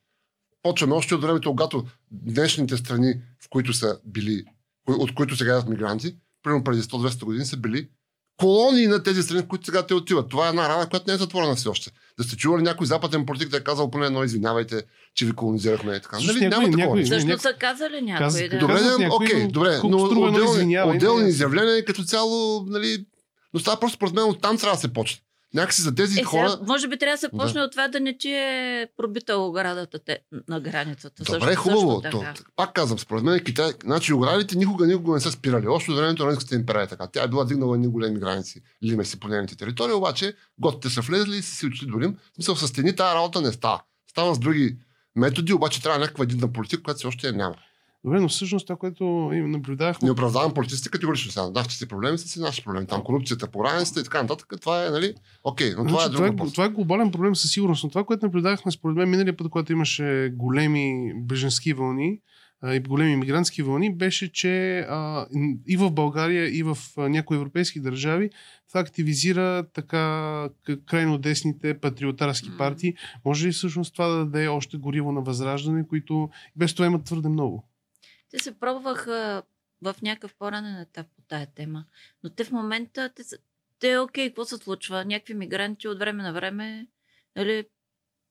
[0.61, 4.43] почваме още от времето, когато днешните страни, в които са били,
[4.87, 7.89] от които сега идват мигранти, примерно преди 100-200 години са били
[8.37, 10.29] колонии на тези страни, в които сега те отиват.
[10.29, 11.91] Това е една рана, която не е затворена все още.
[12.17, 14.81] Да сте чували някой западен политик да е казал поне едно извинявайте,
[15.15, 16.17] че ви колонизирахме и така.
[16.17, 16.85] Всъщност Нали, някой- няма такова.
[16.85, 17.15] някой- нещо.
[17.15, 18.57] Също няко- са казали някои, Каз- да.
[18.57, 23.05] Добре, да, някои, окей, но добре, но отделни, отделни не е изявления като цяло, нали,
[23.53, 25.21] но става просто според мен от там трябва да се почне.
[25.55, 26.49] Някакси за тези Е, хора...
[26.49, 29.99] сега, може би трябва да се почне от това да не ти е пробита оградата
[29.99, 31.23] те, на границата.
[31.23, 32.01] Добре, също, хубаво.
[32.01, 32.43] Също То, така.
[32.55, 35.67] пак казвам, според мен Китай, значи оградите никога, никога не са спирали.
[35.67, 37.07] Още от времето на Римската империя е така.
[37.07, 41.01] Тя е била дигнала едни големи граници, лиме си по нейните територии, обаче готите са
[41.01, 42.17] влезли и са си отишли до Рим.
[42.31, 43.81] В смисъл, с стени тази работа не става.
[44.11, 44.77] Става с други
[45.15, 47.55] методи, обаче трябва някаква единна политика, която все още я няма.
[48.05, 51.63] Добре, но всъщност това, което им наблюдавахме, Не оправдавам политиците категорично сега.
[51.69, 52.87] Си проблеми са си наши проблеми.
[52.87, 54.53] Там корупцията по границата и така нататък.
[54.61, 55.13] Това е, нали?
[55.43, 56.53] Окей, но това Значи, е друг това, е, въпрос.
[56.53, 57.83] това е глобален проблем със сигурност.
[57.83, 62.19] Но това, което наблюдавахме според мен миналия път, когато имаше големи беженски вълни
[62.73, 65.25] и големи мигрантски вълни, беше, че а,
[65.67, 68.29] и в България, и в някои европейски държави
[68.69, 70.49] това активизира така
[70.85, 72.93] крайно десните патриотарски партии.
[73.25, 77.29] Може ли всъщност това да даде още гориво на възраждане, които без това имат твърде
[77.29, 77.63] много?
[78.31, 79.43] Те се пробваха
[79.81, 81.85] в някакъв по-ранен етап по тая тема.
[82.23, 83.37] Но те в момента, те, са,
[83.79, 85.05] те окей, какво се случва?
[85.05, 86.87] Някакви мигранти от време на време,
[87.35, 87.67] нали,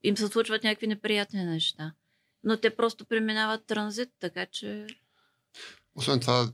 [0.02, 1.94] им се случват някакви неприятни неща.
[2.44, 4.86] Но те просто преминават транзит, така че...
[5.94, 6.52] Освен това,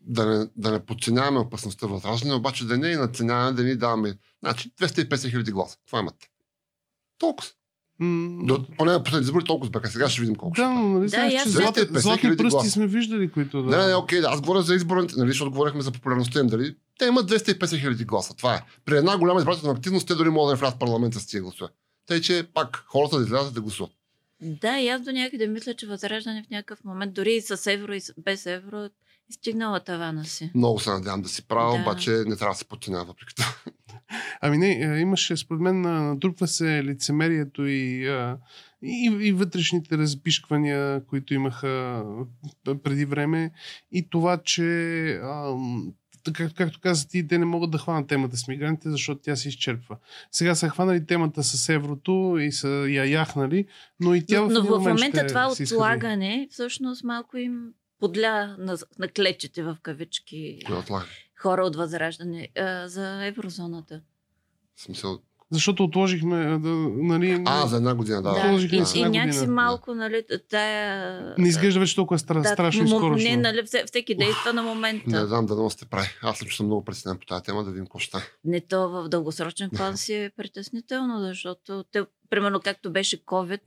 [0.00, 4.18] да не, да не подценяваме опасността възраждане, обаче да не и надценяваме, да ни даваме.
[4.42, 5.78] Значи 250 хиляди гласа.
[5.86, 6.30] Това имат.
[7.18, 7.50] Толкова.
[8.00, 9.88] М, До, поне на последните избори толкова бяха.
[9.88, 10.54] Сега ще видим колко.
[10.54, 10.74] Да, ще.
[10.74, 12.70] нали Да, че аз златни, 250 златни хиляди пръсти гласа.
[12.70, 13.70] сме виждали, които да...
[13.70, 14.28] Не, не, не, окей, да.
[14.28, 16.46] Аз говоря за изборите, нали, защото говорихме за популярността им.
[16.46, 16.76] Дали?
[16.98, 18.34] Те имат 250 хиляди гласа.
[18.34, 18.60] Това е.
[18.84, 21.70] При една голяма избирателна активност те дори могат да влязат в парламента с тия гласове.
[22.06, 23.92] Тъй, че пак хората да излязат да гласуват.
[24.42, 27.92] Да, и аз до някъде мисля, че възраждане в някакъв момент, дори и с евро,
[27.92, 28.88] и с- без евро,
[29.34, 30.50] стигнала тавана си.
[30.54, 31.82] Много се надявам да си правя, Да.
[31.82, 33.54] обаче не трябва да се подценява въпреки това.
[34.40, 38.08] Ами не, имаше, според мен, натрупва се лицемерието и,
[38.82, 42.04] и, и вътрешните разбишквания, които имаха
[42.82, 43.50] преди време
[43.92, 44.64] и това, че
[45.22, 45.56] а,
[46.24, 49.48] така, както каза ти, те не могат да хванат темата с мигрантите, защото тя се
[49.48, 49.96] изчерпва.
[50.32, 53.66] Сега са хванали темата с еврото и са я яхнали,
[54.00, 57.72] но и тя но, в, но в момент момента ще това отлагане всъщност малко им
[58.04, 60.60] подля на, на клечите в кавички
[61.36, 64.02] хора от възраждане а, за еврозоната.
[64.76, 65.22] В смисъл.
[65.50, 67.42] Защото отложихме, а, да, нали...
[67.46, 68.30] А, за една година, да.
[68.30, 71.34] Да, Отложихме и, и някакси малко, нали, тая...
[71.38, 73.28] Не изглежда вече толкова стра, да, страшно и мо- скорошно.
[73.30, 75.10] Не, нали, все- всеки действа на момента.
[75.10, 76.08] Не знам да сте прави.
[76.22, 79.08] Аз лично съм много притеснен по тази тема, да видим какво ще не то в
[79.08, 83.60] дългосрочен план си е притеснително, защото те, примерно както беше COVID,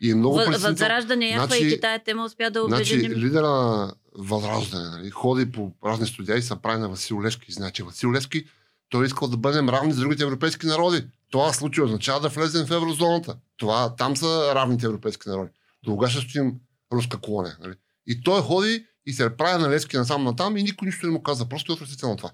[0.00, 0.72] И е много Въ- притеснително.
[0.72, 3.18] Възраждане, Значи- значи, тая тема успя да Значи, обединим.
[3.18, 7.52] лидера на Възраждане нали, ходи по разни студия и се прави на Васил Левски.
[7.52, 8.44] Значи, Васил Левски,
[8.88, 11.04] той искал да бъдем равни с другите европейски народи.
[11.30, 13.36] Това случай означава да влезем в еврозоната.
[13.56, 15.50] Това, там са равните европейски народи.
[15.84, 16.54] До кога ще стоим
[16.92, 17.56] руска колония.
[17.60, 17.74] Нали?
[18.06, 21.22] И той ходи и се прави на Левски насам натам и никой нищо не му
[21.22, 21.48] каза.
[21.48, 22.30] Просто е отвратително това.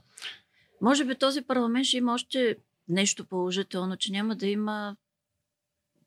[0.80, 2.56] Може би този парламент ще има още
[2.88, 4.96] нещо положително, че няма да има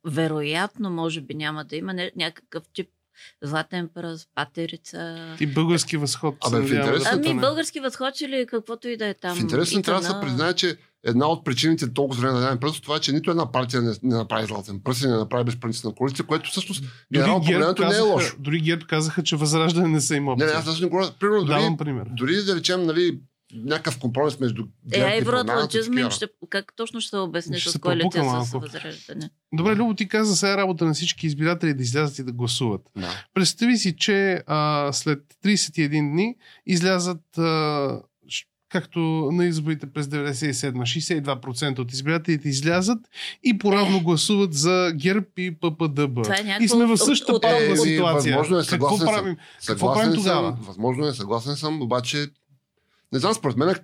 [0.06, 2.90] вероятно, може би няма да има някакъв тип
[3.42, 5.36] златен пръст, патерица.
[5.40, 6.36] И български възход.
[6.46, 9.38] Абе, в надявам интерес да на Ами български възход или каквото и да е там.
[9.38, 12.60] в интересен И трябва да се признае, че една от причините толкова време да дадем
[12.60, 15.44] пръст, това е, че нито една партия не, не направи златен пръст и не направи
[15.44, 18.36] безпринципна коалиция, което всъщност генерално погледнато не е лошо.
[18.40, 20.48] Дори ГЕРБ казаха, че възраждане не са им Не, опция.
[20.48, 21.12] не, аз даже не говоря.
[21.20, 22.08] Примерно, дори, Давам пример.
[22.18, 23.20] дори да речем, нали,
[23.54, 27.60] някакъв компромис между Е, ГЕРБ и Промяната, евроатлантизма им ще, как точно ще се обясни
[27.60, 29.30] Ще с се коалиция пропука с възраждане?
[29.54, 32.82] Добре, Любо, ти каза сега работа на всички избиратели да излязат и да гласуват.
[32.98, 33.24] Да.
[33.34, 38.02] Представи си, че а, след 31 дни излязат, а,
[38.70, 39.00] както
[39.32, 43.00] на изборите през 97 62% от избирателите излязат
[43.44, 46.24] и поравно гласуват за ГЕРБ и ППДБ.
[46.24, 48.38] Това е някакво и сме в същата от- правна от- ситуация.
[48.38, 49.16] възможно е, Какво съгласен съм.
[49.16, 49.38] правим?
[49.68, 50.50] Какво правим тогава?
[50.50, 52.28] съм, възможно е, съгласен съм, обаче
[53.14, 53.76] не знам, според мен,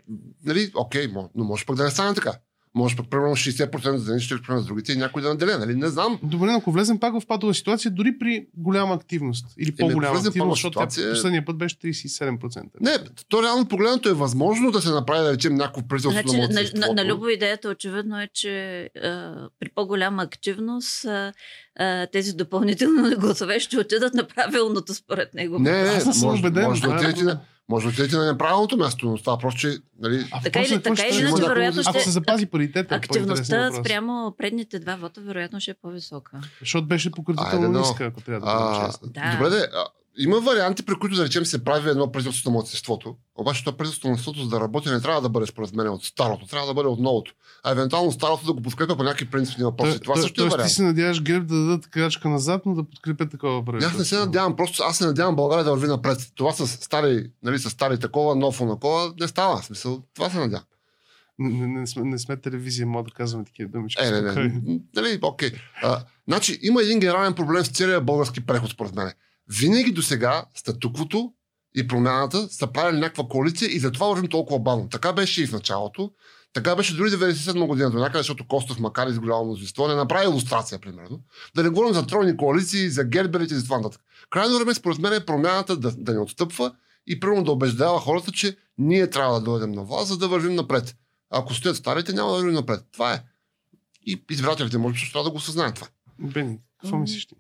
[0.45, 2.31] нали, окей, но може пък да не стане така.
[2.75, 5.75] Може пък примерно 60% за едни ще примерно с другите и някой да наделя, нали?
[5.75, 6.19] Не знам.
[6.23, 10.27] Добре, ако влезем пак в патова ситуация, дори при голяма активност или по-голяма влезем в
[10.27, 12.63] активност, защото ситуация- последния път беше 37%.
[12.81, 12.91] Не,
[13.29, 16.47] то реално погледнато е възможно да се направи, да речем, някакво правителство Значи, на
[16.79, 21.33] на, на, на Любо идеята очевидно е, че а, при по-голяма активност а,
[21.75, 25.59] а, тези допълнителни гласове ще отидат на правилното според него.
[25.59, 26.63] Не, не, Аз не съм може, убеден.
[26.63, 27.39] може, да е отидете на,
[27.73, 30.95] може да отидете на неправилното място, но това просто, че, нали, А Така или- какво
[30.95, 35.21] така или иначе, вероятно Ако ще- се запази паритета, е Активността спрямо предните два вота
[35.21, 36.31] вероятно ще е по-висока.
[36.59, 39.09] Защото беше Айде, пократително но- ниска, ако трябва да бъдем честни.
[39.09, 39.31] Да.
[39.33, 39.85] добре, де, а,
[40.17, 43.15] има варианти, при които, да речем, се прави едно правителство на младсинството.
[43.35, 46.03] Обаче това правителство на младсинството, за да работи, не трябва да бъде според мен от
[46.03, 47.33] старото, трябва да бъде от новото.
[47.63, 49.99] А евентуално старото да го подкрепя по някакви принципни въпроси.
[49.99, 50.71] Това също е Тоест, ти вариант.
[50.71, 53.95] се надяваш ГЕРБ да дадат крачка назад, но да подкрепят такова правителство.
[53.95, 56.31] Аз не се надявам, просто аз се надявам България да върви напред.
[56.35, 59.61] Това с стари, нали, с стари такова, нов онакова, не става.
[59.61, 60.65] В смисъл, това се надявам.
[61.39, 64.03] Не, не, не, сме, не сме телевизия, мога да казваме такива думички.
[64.05, 64.79] Е, не, не.
[64.95, 65.51] Нали, окей.
[65.81, 69.11] А, значи, има един генерален проблем с целия български преход, според мен.
[69.49, 71.33] Винаги до сега статуквото
[71.75, 74.89] и промяната са правили някаква коалиция и затова вървим толкова бавно.
[74.89, 76.11] Така беше и в началото.
[76.53, 79.95] Така беше дори 97 година до някъде, защото Костов, макар и с голямо мнозинство, не
[79.95, 81.19] направи иллюстрация, примерно.
[81.55, 84.01] Да не говорим за тройни коалиции, за герберите и за това нататък.
[84.29, 86.75] Крайно време, според мен, е промяната да, да не отстъпва
[87.07, 90.55] и примерно да убеждава хората, че ние трябва да дойдем на власт, за да вървим
[90.55, 90.95] напред.
[91.29, 92.85] Ако стоят старите, няма да вървим напред.
[92.91, 93.23] Това е.
[94.05, 95.87] И избирателите, може би, трябва да го осъзнаят това.
[96.19, 97.01] Бени, какво М.
[97.01, 97.35] мислиш ти?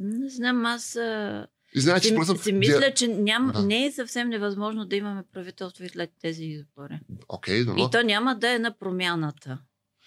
[0.00, 3.62] Не знам, аз а, И знаете, си, мен- си мисля, че ням, Да.
[3.62, 6.98] не е съвсем невъзможно да имаме правителство и след тези избори.
[7.28, 9.58] Окей, И то няма да е на промяната.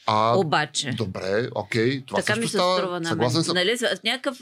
[0.06, 0.91] А, Обаче.
[0.91, 2.78] добре, окей, това така ми се става.
[2.78, 3.06] струва на мен.
[3.06, 3.56] Съгласен съм.
[3.56, 4.39] Нали, с някакъв...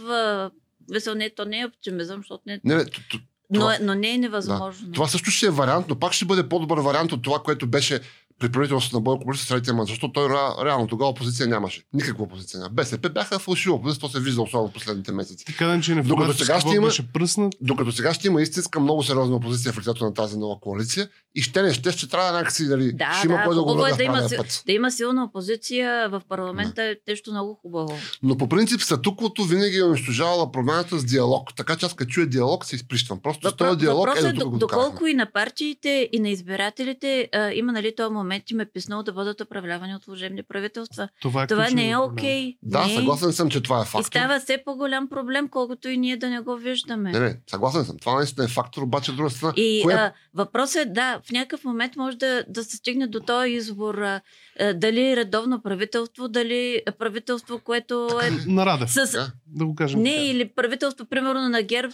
[0.91, 2.59] Мисъл, не, то не е оптимизъм, защото не...
[2.63, 4.91] Не, не, т- т- но, това- е- но не е невъзможно.
[4.91, 7.99] това също ще е вариант, но пак ще бъде по-добър вариант от това, което беше
[8.39, 11.81] при правителството на Бойко Борисов третия мандат, защото той ре- реално тогава опозиция нямаше.
[11.93, 12.69] Никаква опозиция няма.
[12.71, 15.45] БСП бяха фалшива опозиция, то се вижда особено в последните месеци.
[15.45, 17.53] Така да че не Докато сега ще има- беше пръснат.
[17.61, 21.41] Докато сега ще има истинска много сериозна опозиция в лицето на тази нова коалиция и
[21.41, 23.93] ще не ще, ще трябва някакси дали Да, ще има да, кой да го е
[23.93, 24.63] да има, път.
[24.65, 27.97] да има силна опозиция в парламента е нещо много хубаво.
[28.23, 31.55] Но по принцип статуквото винаги е унищожавала промяната с диалог.
[31.55, 33.19] Така че аз като чуя диалог се изприщвам.
[33.19, 37.29] Просто Въпро- този диалог е въпросът е до- доколко и на партиите, и на избирателите
[37.33, 41.09] а, има нали този момент им е писнал да бъдат управлявани от служебни правителства.
[41.21, 42.57] Това, е Това не е окей.
[42.63, 42.95] Да, не е.
[42.95, 44.03] съгласен съм, че това е И фактор.
[44.03, 47.11] става все по-голям проблем, колкото и ние да не го виждаме.
[47.11, 47.97] Не, не, съгласен съм.
[47.97, 49.53] Това наистина е фактор, обаче друга страна.
[49.55, 49.93] И кое...
[49.93, 53.95] а, въпросът е, да, в някакъв момент може да, да се стигне до този избор.
[53.95, 54.21] А,
[54.59, 59.11] а, дали редовно правителство, дали правителство, което е На Радев, с...
[59.11, 59.31] Така?
[59.47, 60.01] да го кажем.
[60.01, 60.23] Не, така.
[60.23, 61.93] или правителство, примерно на ГЕРБ,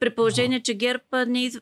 [0.00, 1.60] при положение, че ГЕРБ не е из...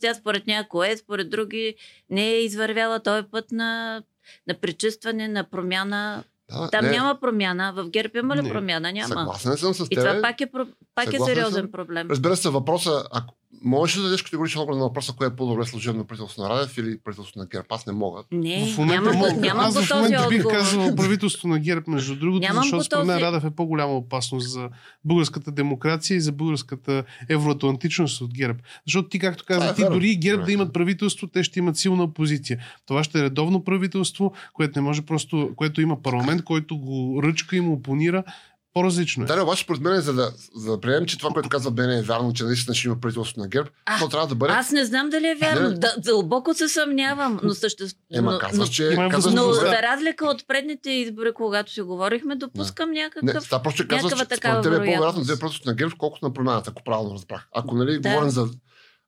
[0.00, 1.74] Тя според някой е, според други
[2.10, 4.02] не е извървяла този път на,
[4.46, 6.24] на пречистване, на промяна.
[6.50, 7.72] Да, Там не, няма промяна.
[7.72, 8.48] В ГЕРБ има ли Не.
[8.50, 8.92] промяна?
[8.92, 9.08] Няма.
[9.08, 9.98] Съгласен съм с И теб.
[9.98, 10.46] това пак е,
[10.94, 11.70] пак е сериозен съм.
[11.72, 12.10] проблем.
[12.10, 15.64] Разбира се, въпроса, ако можеш ли да дадеш категоричен отговор на въпроса, кое е по-добре
[15.64, 17.66] служебно правителство на Радев или правителство на ГЕРБ?
[17.68, 18.22] Аз не мога.
[18.32, 20.56] Не, в момента, няма, мога- няма аз в този момента бих отговор.
[20.56, 24.68] казал правителство на ГЕРБ, между другото, Нямам защото според мен Радев е по-голяма опасност за
[25.04, 28.58] българската демокрация и за българската евроатлантичност от ГЕРБ.
[28.86, 29.94] Защото ти, както каза, е ти верно.
[29.94, 30.46] дори и ГЕРБ Да.
[30.46, 32.58] да имат правителство, те ще имат силна опозиция.
[32.86, 36.90] Това ще е редовно правителство, което не може просто, което има парламент, който го
[37.22, 38.24] ръчка и му опонира.
[38.74, 39.26] По-различно е.
[39.26, 41.98] Да, не, обаче според мен, за да, за да приемем, че това, което казва Бене
[41.98, 44.52] е вярно, че наистина ще има правителство на ГЕРБ, А, то трябва да бъде.
[44.52, 45.68] Аз не знам дали е вярно.
[45.68, 45.74] Не.
[45.74, 48.02] Да, дълбоко се съмнявам, но съществува.
[48.12, 48.96] Ема но, казваш, но, че...
[49.10, 53.44] Казваш, но за разлика от предните избори, когато си говорихме, допускам Не, някакъв...
[53.44, 55.94] това просто казваш, че някаква такава според теб е по-вероятно да е правителството на ГЕРБ,
[55.98, 57.48] колкото на промяната, ако правилно разбрах.
[57.54, 58.08] Ако нали Да.
[58.08, 58.48] говорим за...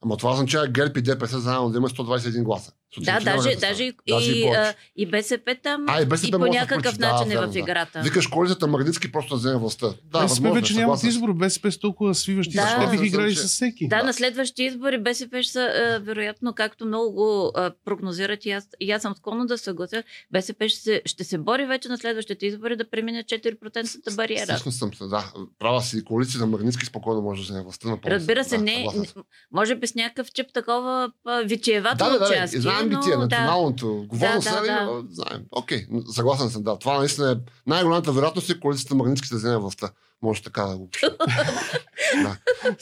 [0.05, 2.73] Ама това означава ГЕРБ и ДПС заедно да има 121 гласа.
[2.99, 3.93] Да, даже, даже, и.
[4.09, 7.33] Даже и а, и БСП там А, и БСП и по да някакъв да, начин
[7.33, 7.59] е верно, в да.
[7.59, 8.01] играта.
[8.01, 9.87] Викаш коалицията Магнитски просто да вземе властта.
[9.87, 11.33] Да, БСП възможно е, вече нямат избор.
[11.33, 12.81] БСП с толкова свиващи Да.
[12.81, 13.89] те биха играли с всеки.
[13.89, 14.03] Да, Да.
[14.03, 17.53] на следващите избори БСП ще са, вероятно, както много го
[17.85, 21.39] прогнозират и аз, и аз съм склонна да се съглася, БСП ще се, ще се
[21.39, 24.47] бори вече на следващите избори да премине 4% бариера.
[24.47, 25.33] Всъщност съм да.
[25.59, 27.99] Права си, коалиция на Магнитски спокойно може да вземе властта.
[28.07, 28.87] Разбира се, да, не,
[29.53, 32.61] може би с някакъв чип такова а, витиевато Да, да, да, участие.
[32.61, 33.19] знаем но, битие, да.
[33.19, 34.07] националното.
[34.13, 34.85] Да, се, да, да.
[34.85, 35.43] но знаем.
[35.51, 36.79] Окей, съгласен съм, да.
[36.79, 39.91] Това наистина е най-голямата вероятност е коалицията Магнитски да вземе властта.
[40.23, 41.07] Може така да го пише.
[42.15, 42.37] да.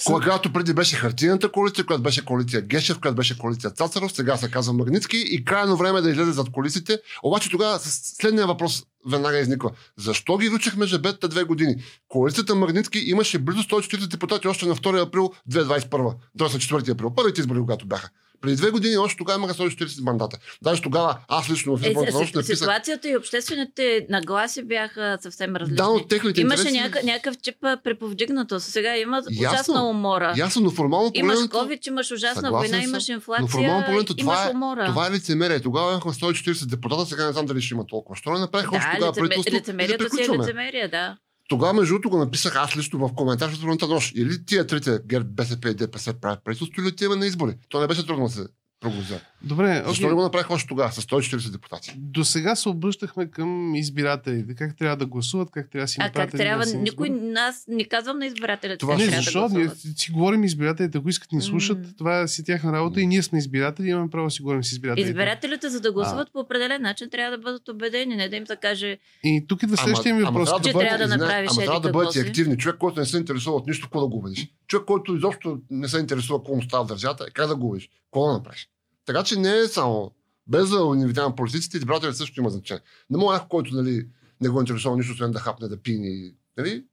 [0.07, 4.51] Когато преди беше хартийната коалиция, която беше коалиция Гешев, която беше коалиция Цацаров, сега се
[4.51, 6.99] казва Магнитски и крайно време е да излезе зад колисите.
[7.23, 9.71] Обаче тогава с- следния въпрос веднага изниква.
[9.97, 11.77] Защо ги ручихме жебетата две години?
[12.09, 16.15] Коалицията Магнитски имаше близо 140 депутати още на 2 април 2021.
[16.39, 17.11] Тоест на 4 април.
[17.11, 18.11] Първите избори, когато бяха.
[18.40, 20.38] Преди две години още тогава имаха 140 мандата.
[20.62, 22.59] Даже тогава аз лично в Е, изборната нощ написах.
[22.59, 25.76] ситуацията и обществените нагласи бяха съвсем различни.
[25.76, 26.79] Да, но техните Имаше интереси...
[26.79, 28.61] някакъв, някакъв чип преповдигнато.
[28.61, 29.55] Сега има Ясно.
[29.55, 30.35] ужасна умора.
[30.37, 34.14] Ясно, но формално Имаш COVID, имаш ужасна Съгласен война, съм, имаш Но инфлация, формално погледнато
[34.16, 34.87] това е, умора.
[34.87, 35.61] това е лицемерие.
[35.61, 38.16] Тогава имахме 140 депутата, сега не знам дали ще има толкова.
[38.16, 39.29] Що не направиха още да, тогава лицемер...
[39.29, 39.48] правителство?
[39.48, 41.16] и да лицемерието си е лицемерие, да.
[41.51, 44.13] Тогава, между другото, го написах аз лично в коментар в нощ.
[44.17, 47.55] Или тия трите ГЕРБ, БСП и ДПС правят правителство, или отиваме на избори.
[47.69, 48.47] То не беше трудно да се
[48.81, 49.23] проголосуват.
[49.43, 51.95] Добре, Защо не го направиха още тогава с 140 депутати?
[51.97, 54.55] До сега се обръщахме към избирателите.
[54.55, 56.57] Как трябва да гласуват, как трябва да си А как трябва?
[56.57, 57.21] гласен Никой избор.
[57.23, 58.79] нас не казвам на избирателите.
[58.79, 59.49] Това Не, трябва да защо?
[59.51, 61.85] Ние си говорим избирателите, ако искат ни слушат, М.
[61.99, 64.73] това е си тяхна работа и ние сме избиратели, имаме право да си говорим с
[64.73, 65.11] избирателите.
[65.11, 68.57] Избирателите, за да гласуват по определен начин, трябва да бъдат убедени, не да им се
[68.57, 70.49] каже И тук идва следващия ми въпрос.
[70.49, 72.57] трябва Че бъдете- трябва да извиня, направиш Ама трябва да бъдете активни.
[72.59, 74.47] Човек, който не се интересува от нищо, какво да го убедиш?
[74.66, 77.88] Човек, който изобщо не се интересува какво му става държавата, как да го убедиш?
[78.11, 78.68] Какво да направиш?
[79.07, 80.12] Така че не е само
[80.46, 82.83] без да унивидявам политиците, избирателите също има значение.
[83.11, 84.09] Не мога който нали,
[84.40, 86.35] не го интересува нищо, освен да хапне, да пине.
[86.57, 86.85] Нали?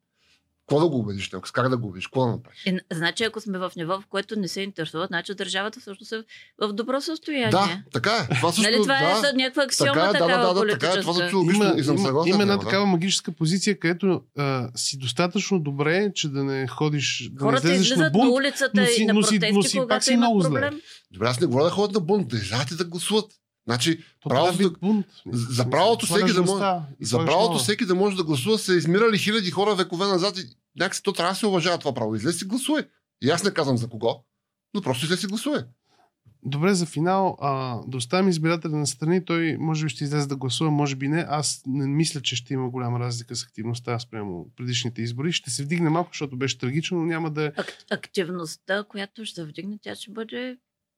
[0.69, 1.31] Какво да го убедиш?
[1.31, 1.51] някак?
[1.51, 2.07] Как да го убедиш?
[2.07, 2.63] Какво да направиш?
[2.65, 6.23] Е, значи, ако сме в ниво, в което не се интересуват, значи държавата всъщност е
[6.59, 7.49] в добро състояние.
[7.49, 8.35] Да, така е.
[8.35, 10.65] Това също, Нали, това да, е за някаква аксиома така е, да, такава да, да,
[10.65, 11.01] да, така е.
[11.01, 12.33] Това звучи логично Има, и съм съгласен.
[12.33, 12.63] има една да.
[12.63, 17.69] такава магическа позиция, където а, си достатъчно добре, че да не ходиш, да Хората не
[17.69, 19.83] на излизат на, бунт, улицата но си- и на но си- протести, но си пак
[19.83, 20.49] когато си има много зле.
[20.51, 20.81] проблем.
[21.11, 23.25] Добре, аз не говоря да ходят на бунт, да излязат и да гласуват.
[23.67, 25.05] Значи, То правото е бунт.
[25.33, 26.85] за правото е всеки да.
[26.99, 30.37] И За е правото всеки да може да гласува са измирали хиляди хора векове назад
[30.37, 30.43] и
[30.79, 32.15] някакси то трябва да се уважава това право.
[32.15, 32.83] Излез и гласувай.
[33.21, 34.23] И аз не казвам за кого,
[34.73, 35.61] но просто излез и гласувай.
[36.43, 40.35] Добре, за финал, а, да оставим избирателя на страни, той може би ще излезе да
[40.35, 41.25] гласува, може би не.
[41.29, 45.31] Аз не мисля, че ще има голяма разлика с активността спрямо предишните избори.
[45.31, 49.45] Ще се вдигне малко, защото беше трагично, но няма да е Ак- активността, която ще
[49.45, 50.57] вдигне, тя ще бъде,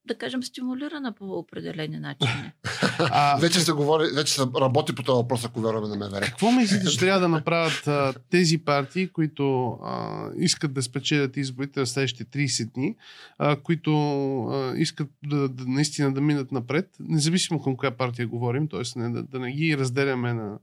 [0.10, 2.52] да кажем, стимулирана по определени начини.
[3.00, 6.22] А, Вече се говори, вече се работи по този въпрос, ако вярваме на МВР.
[6.22, 11.82] Какво мислите, че трябва да направят а, тези партии, които а, искат да спечелят изборите
[11.82, 12.96] в следващите 30 дни,
[13.38, 13.92] а, които
[14.44, 19.00] а, искат да, да, наистина да минат напред, независимо към коя партия говорим, т.е.
[19.00, 20.58] Не, да, да не ги разделяме на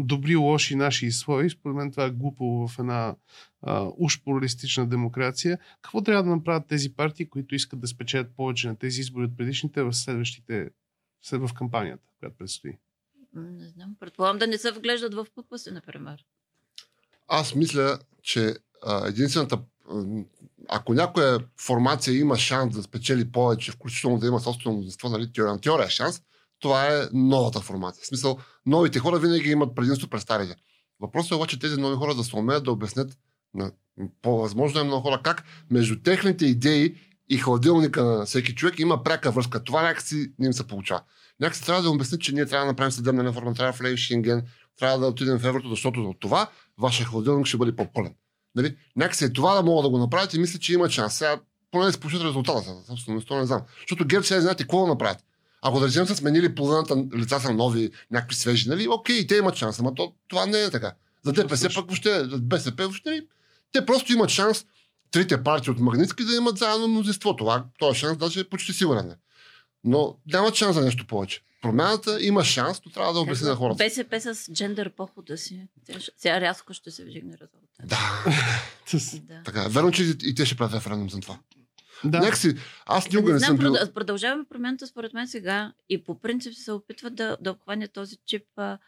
[0.00, 1.50] добри, лоши, наши и свои.
[1.50, 3.14] Според мен това е глупо в една
[3.62, 5.58] а, уж плуралистична демокрация.
[5.82, 9.36] Какво трябва да направят тези партии, които искат да спечелят повече на тези избори от
[9.36, 10.70] предишните в следващите
[11.22, 12.78] след в кампанията, която предстои?
[13.34, 16.24] Не знам, предполагам да не се вглеждат в пъпа си, например.
[17.28, 19.58] Аз мисля, че а, единствената.
[20.68, 25.52] Ако някоя формация има шанс да спечели повече, включително да има собствено мнозинство, нали, теория,
[25.52, 26.22] на теория шанс,
[26.60, 28.02] това е новата формация.
[28.02, 30.56] В смисъл, новите хора винаги имат предимство пред старите.
[31.00, 33.18] Въпросът е обаче тези нови хора да се умеят да обяснят
[33.54, 33.72] на
[34.22, 36.94] по-възможно е много хора как между техните идеи
[37.28, 39.64] и хладилника на всеки човек има пряка връзка.
[39.64, 41.02] Това някакси не им се получава.
[41.40, 44.42] Някакси трябва да обяснят, че ние трябва да направим съдебна реформа, трябва да влезем Шенген,
[44.78, 48.14] трябва да отидем в еврото, защото от това вашия хладилник ще бъде по-пълен.
[48.54, 48.76] Нали?
[48.96, 51.14] Някакси е това да могат да го направят и мисля, че има шанс.
[51.14, 51.40] Сега
[51.70, 52.74] поне да се получат резултата.
[52.86, 53.62] Собствено, не знам.
[53.80, 55.24] Защото ГЕРБ сега знаете какво да направят.
[55.62, 58.88] Ако да речем са сменили половината лица са нови, някакви свежи, нали?
[58.88, 60.92] Окей, те имат шанс, но то, това не е така.
[61.24, 63.26] За ДПС пък въобще, за БСП въобще, нали?
[63.72, 64.64] те просто имат шанс
[65.10, 67.36] трите партии от Магнитски да имат заедно мнозинство.
[67.36, 69.10] Това, този шанс даже е почти сигурен.
[69.10, 69.14] е.
[69.84, 71.42] Но нямат шанс за нещо повече.
[71.62, 73.84] Промяната има шанс, но трябва да обясни на хората.
[73.84, 75.66] БСП с джендър похода си.
[76.16, 77.70] Сега рязко ще се вдигне резултат.
[77.84, 78.24] Да,
[79.28, 79.42] Да.
[79.44, 79.62] така.
[79.68, 81.38] Верно, че и и те ще правят референдум за това.
[82.04, 82.18] Да.
[82.18, 82.54] Някакси,
[82.86, 83.80] аз никога не не съм знам, бил...
[83.80, 88.16] прод- продължаваме промяната според мен сега и по принцип се опитват да, да обхване този
[88.26, 88.78] чип, а,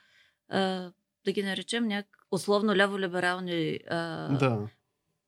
[0.48, 0.90] а,
[1.24, 4.58] да ги наречем някак условно ляво-либерални а, Да.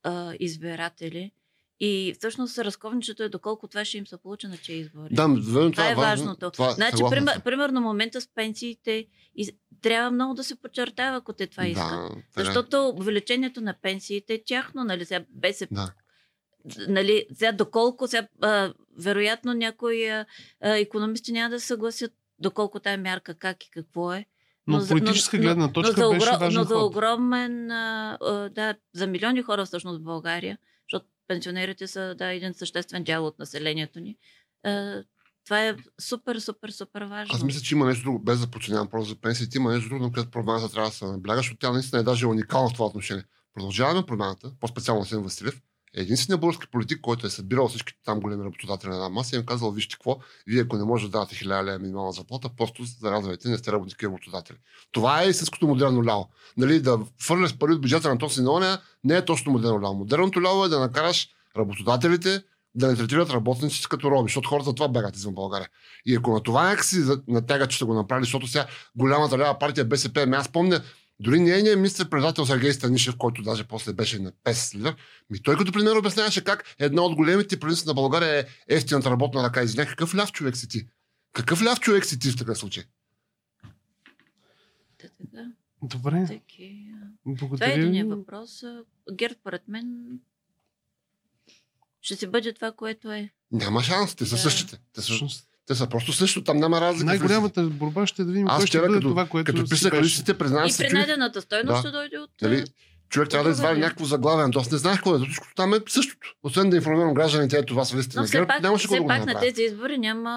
[0.02, 1.32] а, избиратели.
[1.80, 5.14] И всъщност разковничето е доколко това ще им се получи на чии избори.
[5.14, 6.50] Да, верно, Това е важното.
[6.50, 7.42] Това, значи, съгласен пример, съм.
[7.42, 9.50] примерно момента с пенсиите и,
[9.82, 11.90] трябва много да се подчертава, ако те това искат.
[11.90, 12.44] Да, така е.
[12.44, 15.92] Защото увеличението на пенсиите е тяхно, нали, сега БСП, Да.
[16.88, 20.26] Нали, сега доколко, сега, а, вероятно някои а,
[20.60, 24.24] а, економисти няма да се съгласят доколко тая мярка как и какво е.
[24.66, 28.48] Но, от политическа но- гледна но точка за, беше важен но за огромен, а, а,
[28.48, 33.38] да, за милиони хора всъщност в България, защото пенсионерите са да, един съществен дял от
[33.38, 34.16] населението ни.
[34.64, 35.02] А,
[35.44, 37.34] това е супер, супер, супер важно.
[37.34, 40.04] Аз мисля, че има нещо друго, без да подценявам просто за пенсиите, има нещо друго,
[40.04, 42.86] на което промяната трябва да се набляга, защото тя наистина е даже уникална в това
[42.86, 43.24] отношение.
[43.54, 45.60] Продължаваме промяната, по-специално Сен Василев,
[45.94, 49.46] единственият български политик, който е събирал всички там големи работодатели на една маса и им
[49.46, 53.48] казал, вижте какво, вие ако не може да давате 1000 лева минимална заплата, просто зарадвайте,
[53.48, 54.56] не сте работники работодатели.
[54.92, 56.28] Това е истинското модерно ляво.
[56.56, 59.94] Нали, да фърляш пари от бюджета на този на не е точно модерно ляво.
[59.94, 62.42] Модерното ляво е да накараш работодателите
[62.74, 65.68] да не третират работниците като роби, защото хората това бягат извън България.
[66.06, 68.66] И ако на това някакси натягат, че са го направили, защото сега
[68.96, 70.82] голямата лява партия БСП, ами аз помня,
[71.20, 74.96] дори нейният министр председател Сергей Станишев, който даже после беше на ПЕС лидер,
[75.30, 79.42] ми той като пример обясняваше как една от големите предимства на България е ефтината работна
[79.42, 79.62] ръка.
[79.62, 80.88] Извиня, какъв ляв човек си ти?
[81.32, 82.84] Какъв ляв човек си ти в такъв случай?
[85.02, 85.52] Да, да, да.
[85.82, 86.86] Добре, Таки.
[87.24, 88.10] Това е благодаря единия ви.
[88.10, 88.64] въпрос.
[89.12, 90.18] ГЕРБ, според мен,
[92.00, 93.30] ще си бъде това, което е.
[93.52, 94.40] Няма шанс, те са Да.
[94.40, 94.76] същите.
[94.92, 97.04] Те са, Всъщност, те са просто също, там няма разлика.
[97.04, 99.92] най-голямата борба ще е да видим Аз кой ще бъде като- това, което Като писах
[99.94, 101.78] листите, признавам И се, чуих, принадената стойност Да.
[101.80, 102.30] ще дойде от...
[102.42, 102.64] Нали?
[103.08, 104.52] човек трябва да извади някакво заглавие.
[104.56, 106.34] Аз не знаех какво е, защото там е същото.
[106.42, 109.26] Освен да информирам гражданите, ето това са листите на ГЕРБ, нямаше какво да го пак
[109.26, 110.30] на тези избори няма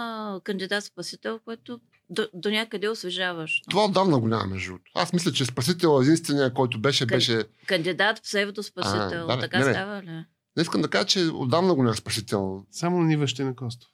[0.43, 3.61] кандидат-спасител, което до, до някъде освежаваш.
[3.69, 4.91] Това отдавна го няма, между другото.
[4.95, 7.43] Аз мисля, че спасител единствения, който беше, беше...
[7.67, 9.25] Кандидат псевдоспасител.
[9.29, 9.71] А, да, така не, бе.
[9.73, 10.09] става ли?
[10.57, 12.63] Не искам да кажа, че отдавна го няма спасител.
[12.71, 13.89] Само на ниващи на Костов.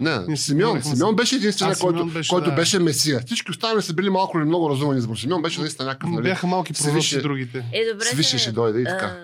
[0.00, 0.82] Не, Симеон.
[0.82, 2.56] Симеон беше единствения, А, който, беше, който да.
[2.56, 3.20] беше месия.
[3.26, 5.16] Всички останали са били малко или много разумен избор.
[5.16, 6.22] Симеон беше наистина някакъв, нали?
[6.22, 7.64] Бяха малки пророци другите.
[7.72, 8.04] Е, добре.
[8.04, 9.16] Свише се, ще дойде и а, така.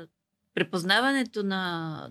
[0.54, 1.58] Препознаването на,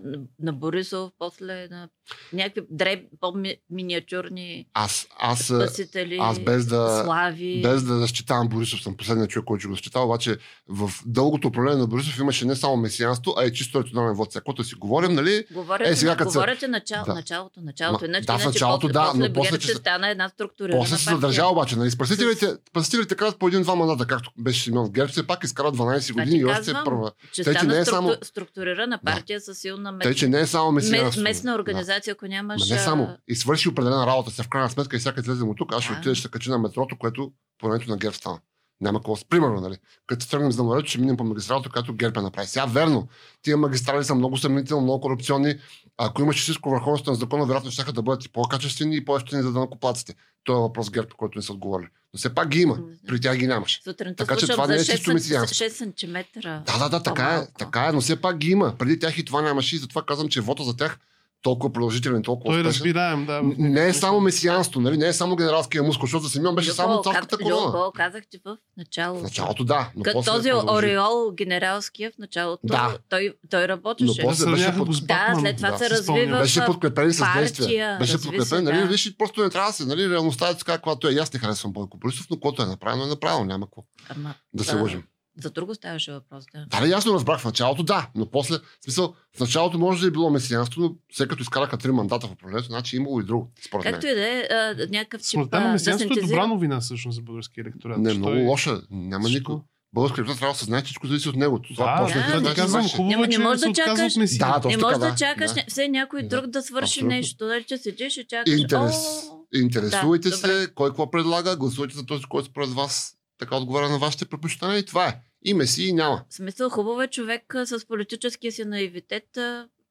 [0.04, 1.88] на, на Борисов, после на
[2.32, 7.60] някакви дреб, по-миниатюрни Аз, аз, спасители, аз без да, слави.
[7.62, 10.36] без да защитавам Борисов, съм последният човек, който го защитава, обаче
[10.68, 14.32] в дългото управление на Борисов имаше не само месианство, а и чисто рационален вод.
[14.32, 17.14] Сега, си говорим, нали, Говорите, Е, сега на, се- говорите начало, Да.
[17.14, 18.04] началото, началото.
[18.04, 21.10] Иначе, да, в началото после, да, после, но после, че стана една структурирана после се
[21.10, 21.76] задържа обаче.
[21.76, 25.74] Нали, спасителите, спасителите крадат по един-два мандата, както беше Симеон ГЕРБ, все пак изкара 12
[25.90, 27.12] Значи години и още е първа.
[27.44, 30.18] Тъй, че не е само- структурирана партия с силна Тъй, мес...
[30.18, 31.22] че не е само месианство.
[31.22, 31.54] местна Да.
[31.54, 32.68] организация, ако нямаш...
[32.70, 33.16] Ма не само.
[33.28, 34.30] И свърши определена работа.
[34.30, 35.98] Се в крайна сметка и всяка излезем от тук, аз ще Да.
[35.98, 38.38] отида, ще кача на метрото, което по времето на ГЕРБ стана.
[38.82, 39.16] Няма какво.
[39.28, 39.76] Примерно, нали?
[40.06, 42.48] Като тръгнем за морето, ще минем по магистралата, която ГЕРБ е направи.
[42.48, 43.08] Сега верно,
[43.42, 45.54] тия магистрали са много съмнителни, много корупционни.
[45.98, 49.52] Ако имаше всичко върховенство на закона, вероятно ще да бъдат и по-качествени и по-ефтини за
[49.52, 50.14] данъкоплаците.
[50.44, 51.88] Това е въпрос ГЕРБ, който не са отговорили.
[52.14, 52.78] Но все пак ги има.
[53.08, 53.82] При тях ги нямаше.
[53.82, 55.54] Сутринта Така че това не е чисто 6, месианство.
[55.54, 56.40] 6 см.
[56.40, 58.74] Да, да, да, така е, така е, но все пак ги има.
[58.78, 60.98] Преди тях и това нямаше и затова казвам, че вота за тях
[61.42, 62.80] толкова продължителен, толкова Той е успешен.
[62.80, 63.40] разбираем, да.
[63.58, 64.96] Не е само месианство, нали?
[64.96, 67.66] не е само генералския мускул, защото за Симеон беше само царската корона.
[67.66, 69.20] Любо, казах, че в началото.
[69.20, 70.86] В началото да, но Като после този продължи.
[70.86, 72.98] ореол генералския в началото, Да.
[73.08, 74.04] той, той работеше.
[74.18, 76.28] Но после- беше под- Да, след това да, се си разви спомням.
[76.30, 77.96] в Беше подкрепен с действия.
[77.98, 78.78] Беше подкрепен, нали?
[78.78, 78.86] да.
[78.86, 80.10] Виж, просто не трябва да се, нали?
[80.10, 81.14] Реалността е така, каквато е.
[81.14, 83.44] Аз не харесвам Бойко Борисов, но което е направено, е направено.
[83.44, 85.02] Няма какво Ама, да се лъжим.
[85.36, 86.66] За друго ставаше въпрос, да.
[86.66, 90.06] Да, да, ясно разбрах в началото, да, но после, в смисъл, в началото може да
[90.06, 93.24] е било месианство, но след като изкараха три мандата в управлението, значи е имало и
[93.24, 93.92] друго, според мен.
[93.92, 94.48] Както и да е,
[94.90, 97.98] някакъв тип Смъртта на а, да е добра новина всъщност за българския електорат.
[97.98, 98.80] Не, че много той- лоша.
[98.90, 99.64] Няма Всичко- никой.
[99.94, 101.60] Българския електорат трябва да се знае, че всичко зависи от него.
[101.60, 104.38] Това Да, почна да, да, да, да, казвам, хубаво е, не се да чакаш-.
[104.38, 105.54] Да, Не така, да чакаш да.
[105.54, 107.08] не- все някой Да, друг да свърши абсолютно.
[107.08, 108.54] нещо, да че седиш и чакаш.
[108.54, 108.94] Интерес.
[109.30, 113.88] О, Интересувайте Да, се, кой какво предлага, гласувайте за този, който според вас така отговаря
[113.88, 115.20] на вашите предпочитания и това е.
[115.44, 116.24] Име си и няма.
[116.28, 119.38] В смисъл, хубаво е човек с политическия си наивитет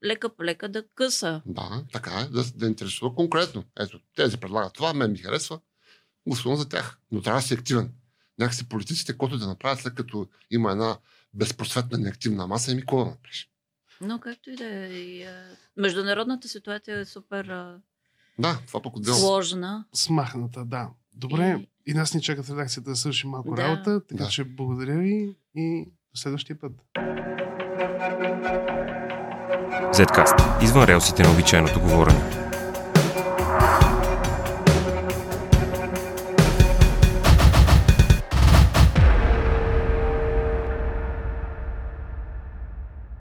[0.06, 1.42] лека по лека да къса.
[1.46, 3.64] Да, така е, да, да интересува конкретно.
[3.80, 5.60] Ето, тези предлагат това, мен ми харесва,
[6.28, 6.98] гласувам за тях.
[7.12, 7.94] Но трябва да си активен.
[8.40, 10.98] Някакси политиците, който да направят след като има една
[11.34, 13.50] безпросветна неактивна маса, еми какво да направиш?
[14.02, 15.28] Но както и да е.
[15.78, 17.46] Международната ситуация е супер
[18.40, 19.20] Да, това пък отделно.
[19.20, 19.86] сложна.
[19.94, 20.90] Смахната, да.
[21.14, 23.64] Добре, и нас ни чакат редакцията да свърши малко Да.
[23.64, 24.30] работа, така Да.
[24.30, 26.72] че благодаря ви и до следващия път.
[29.94, 30.64] Zcast.
[30.64, 32.41] Извън релсите на обичайното говорене.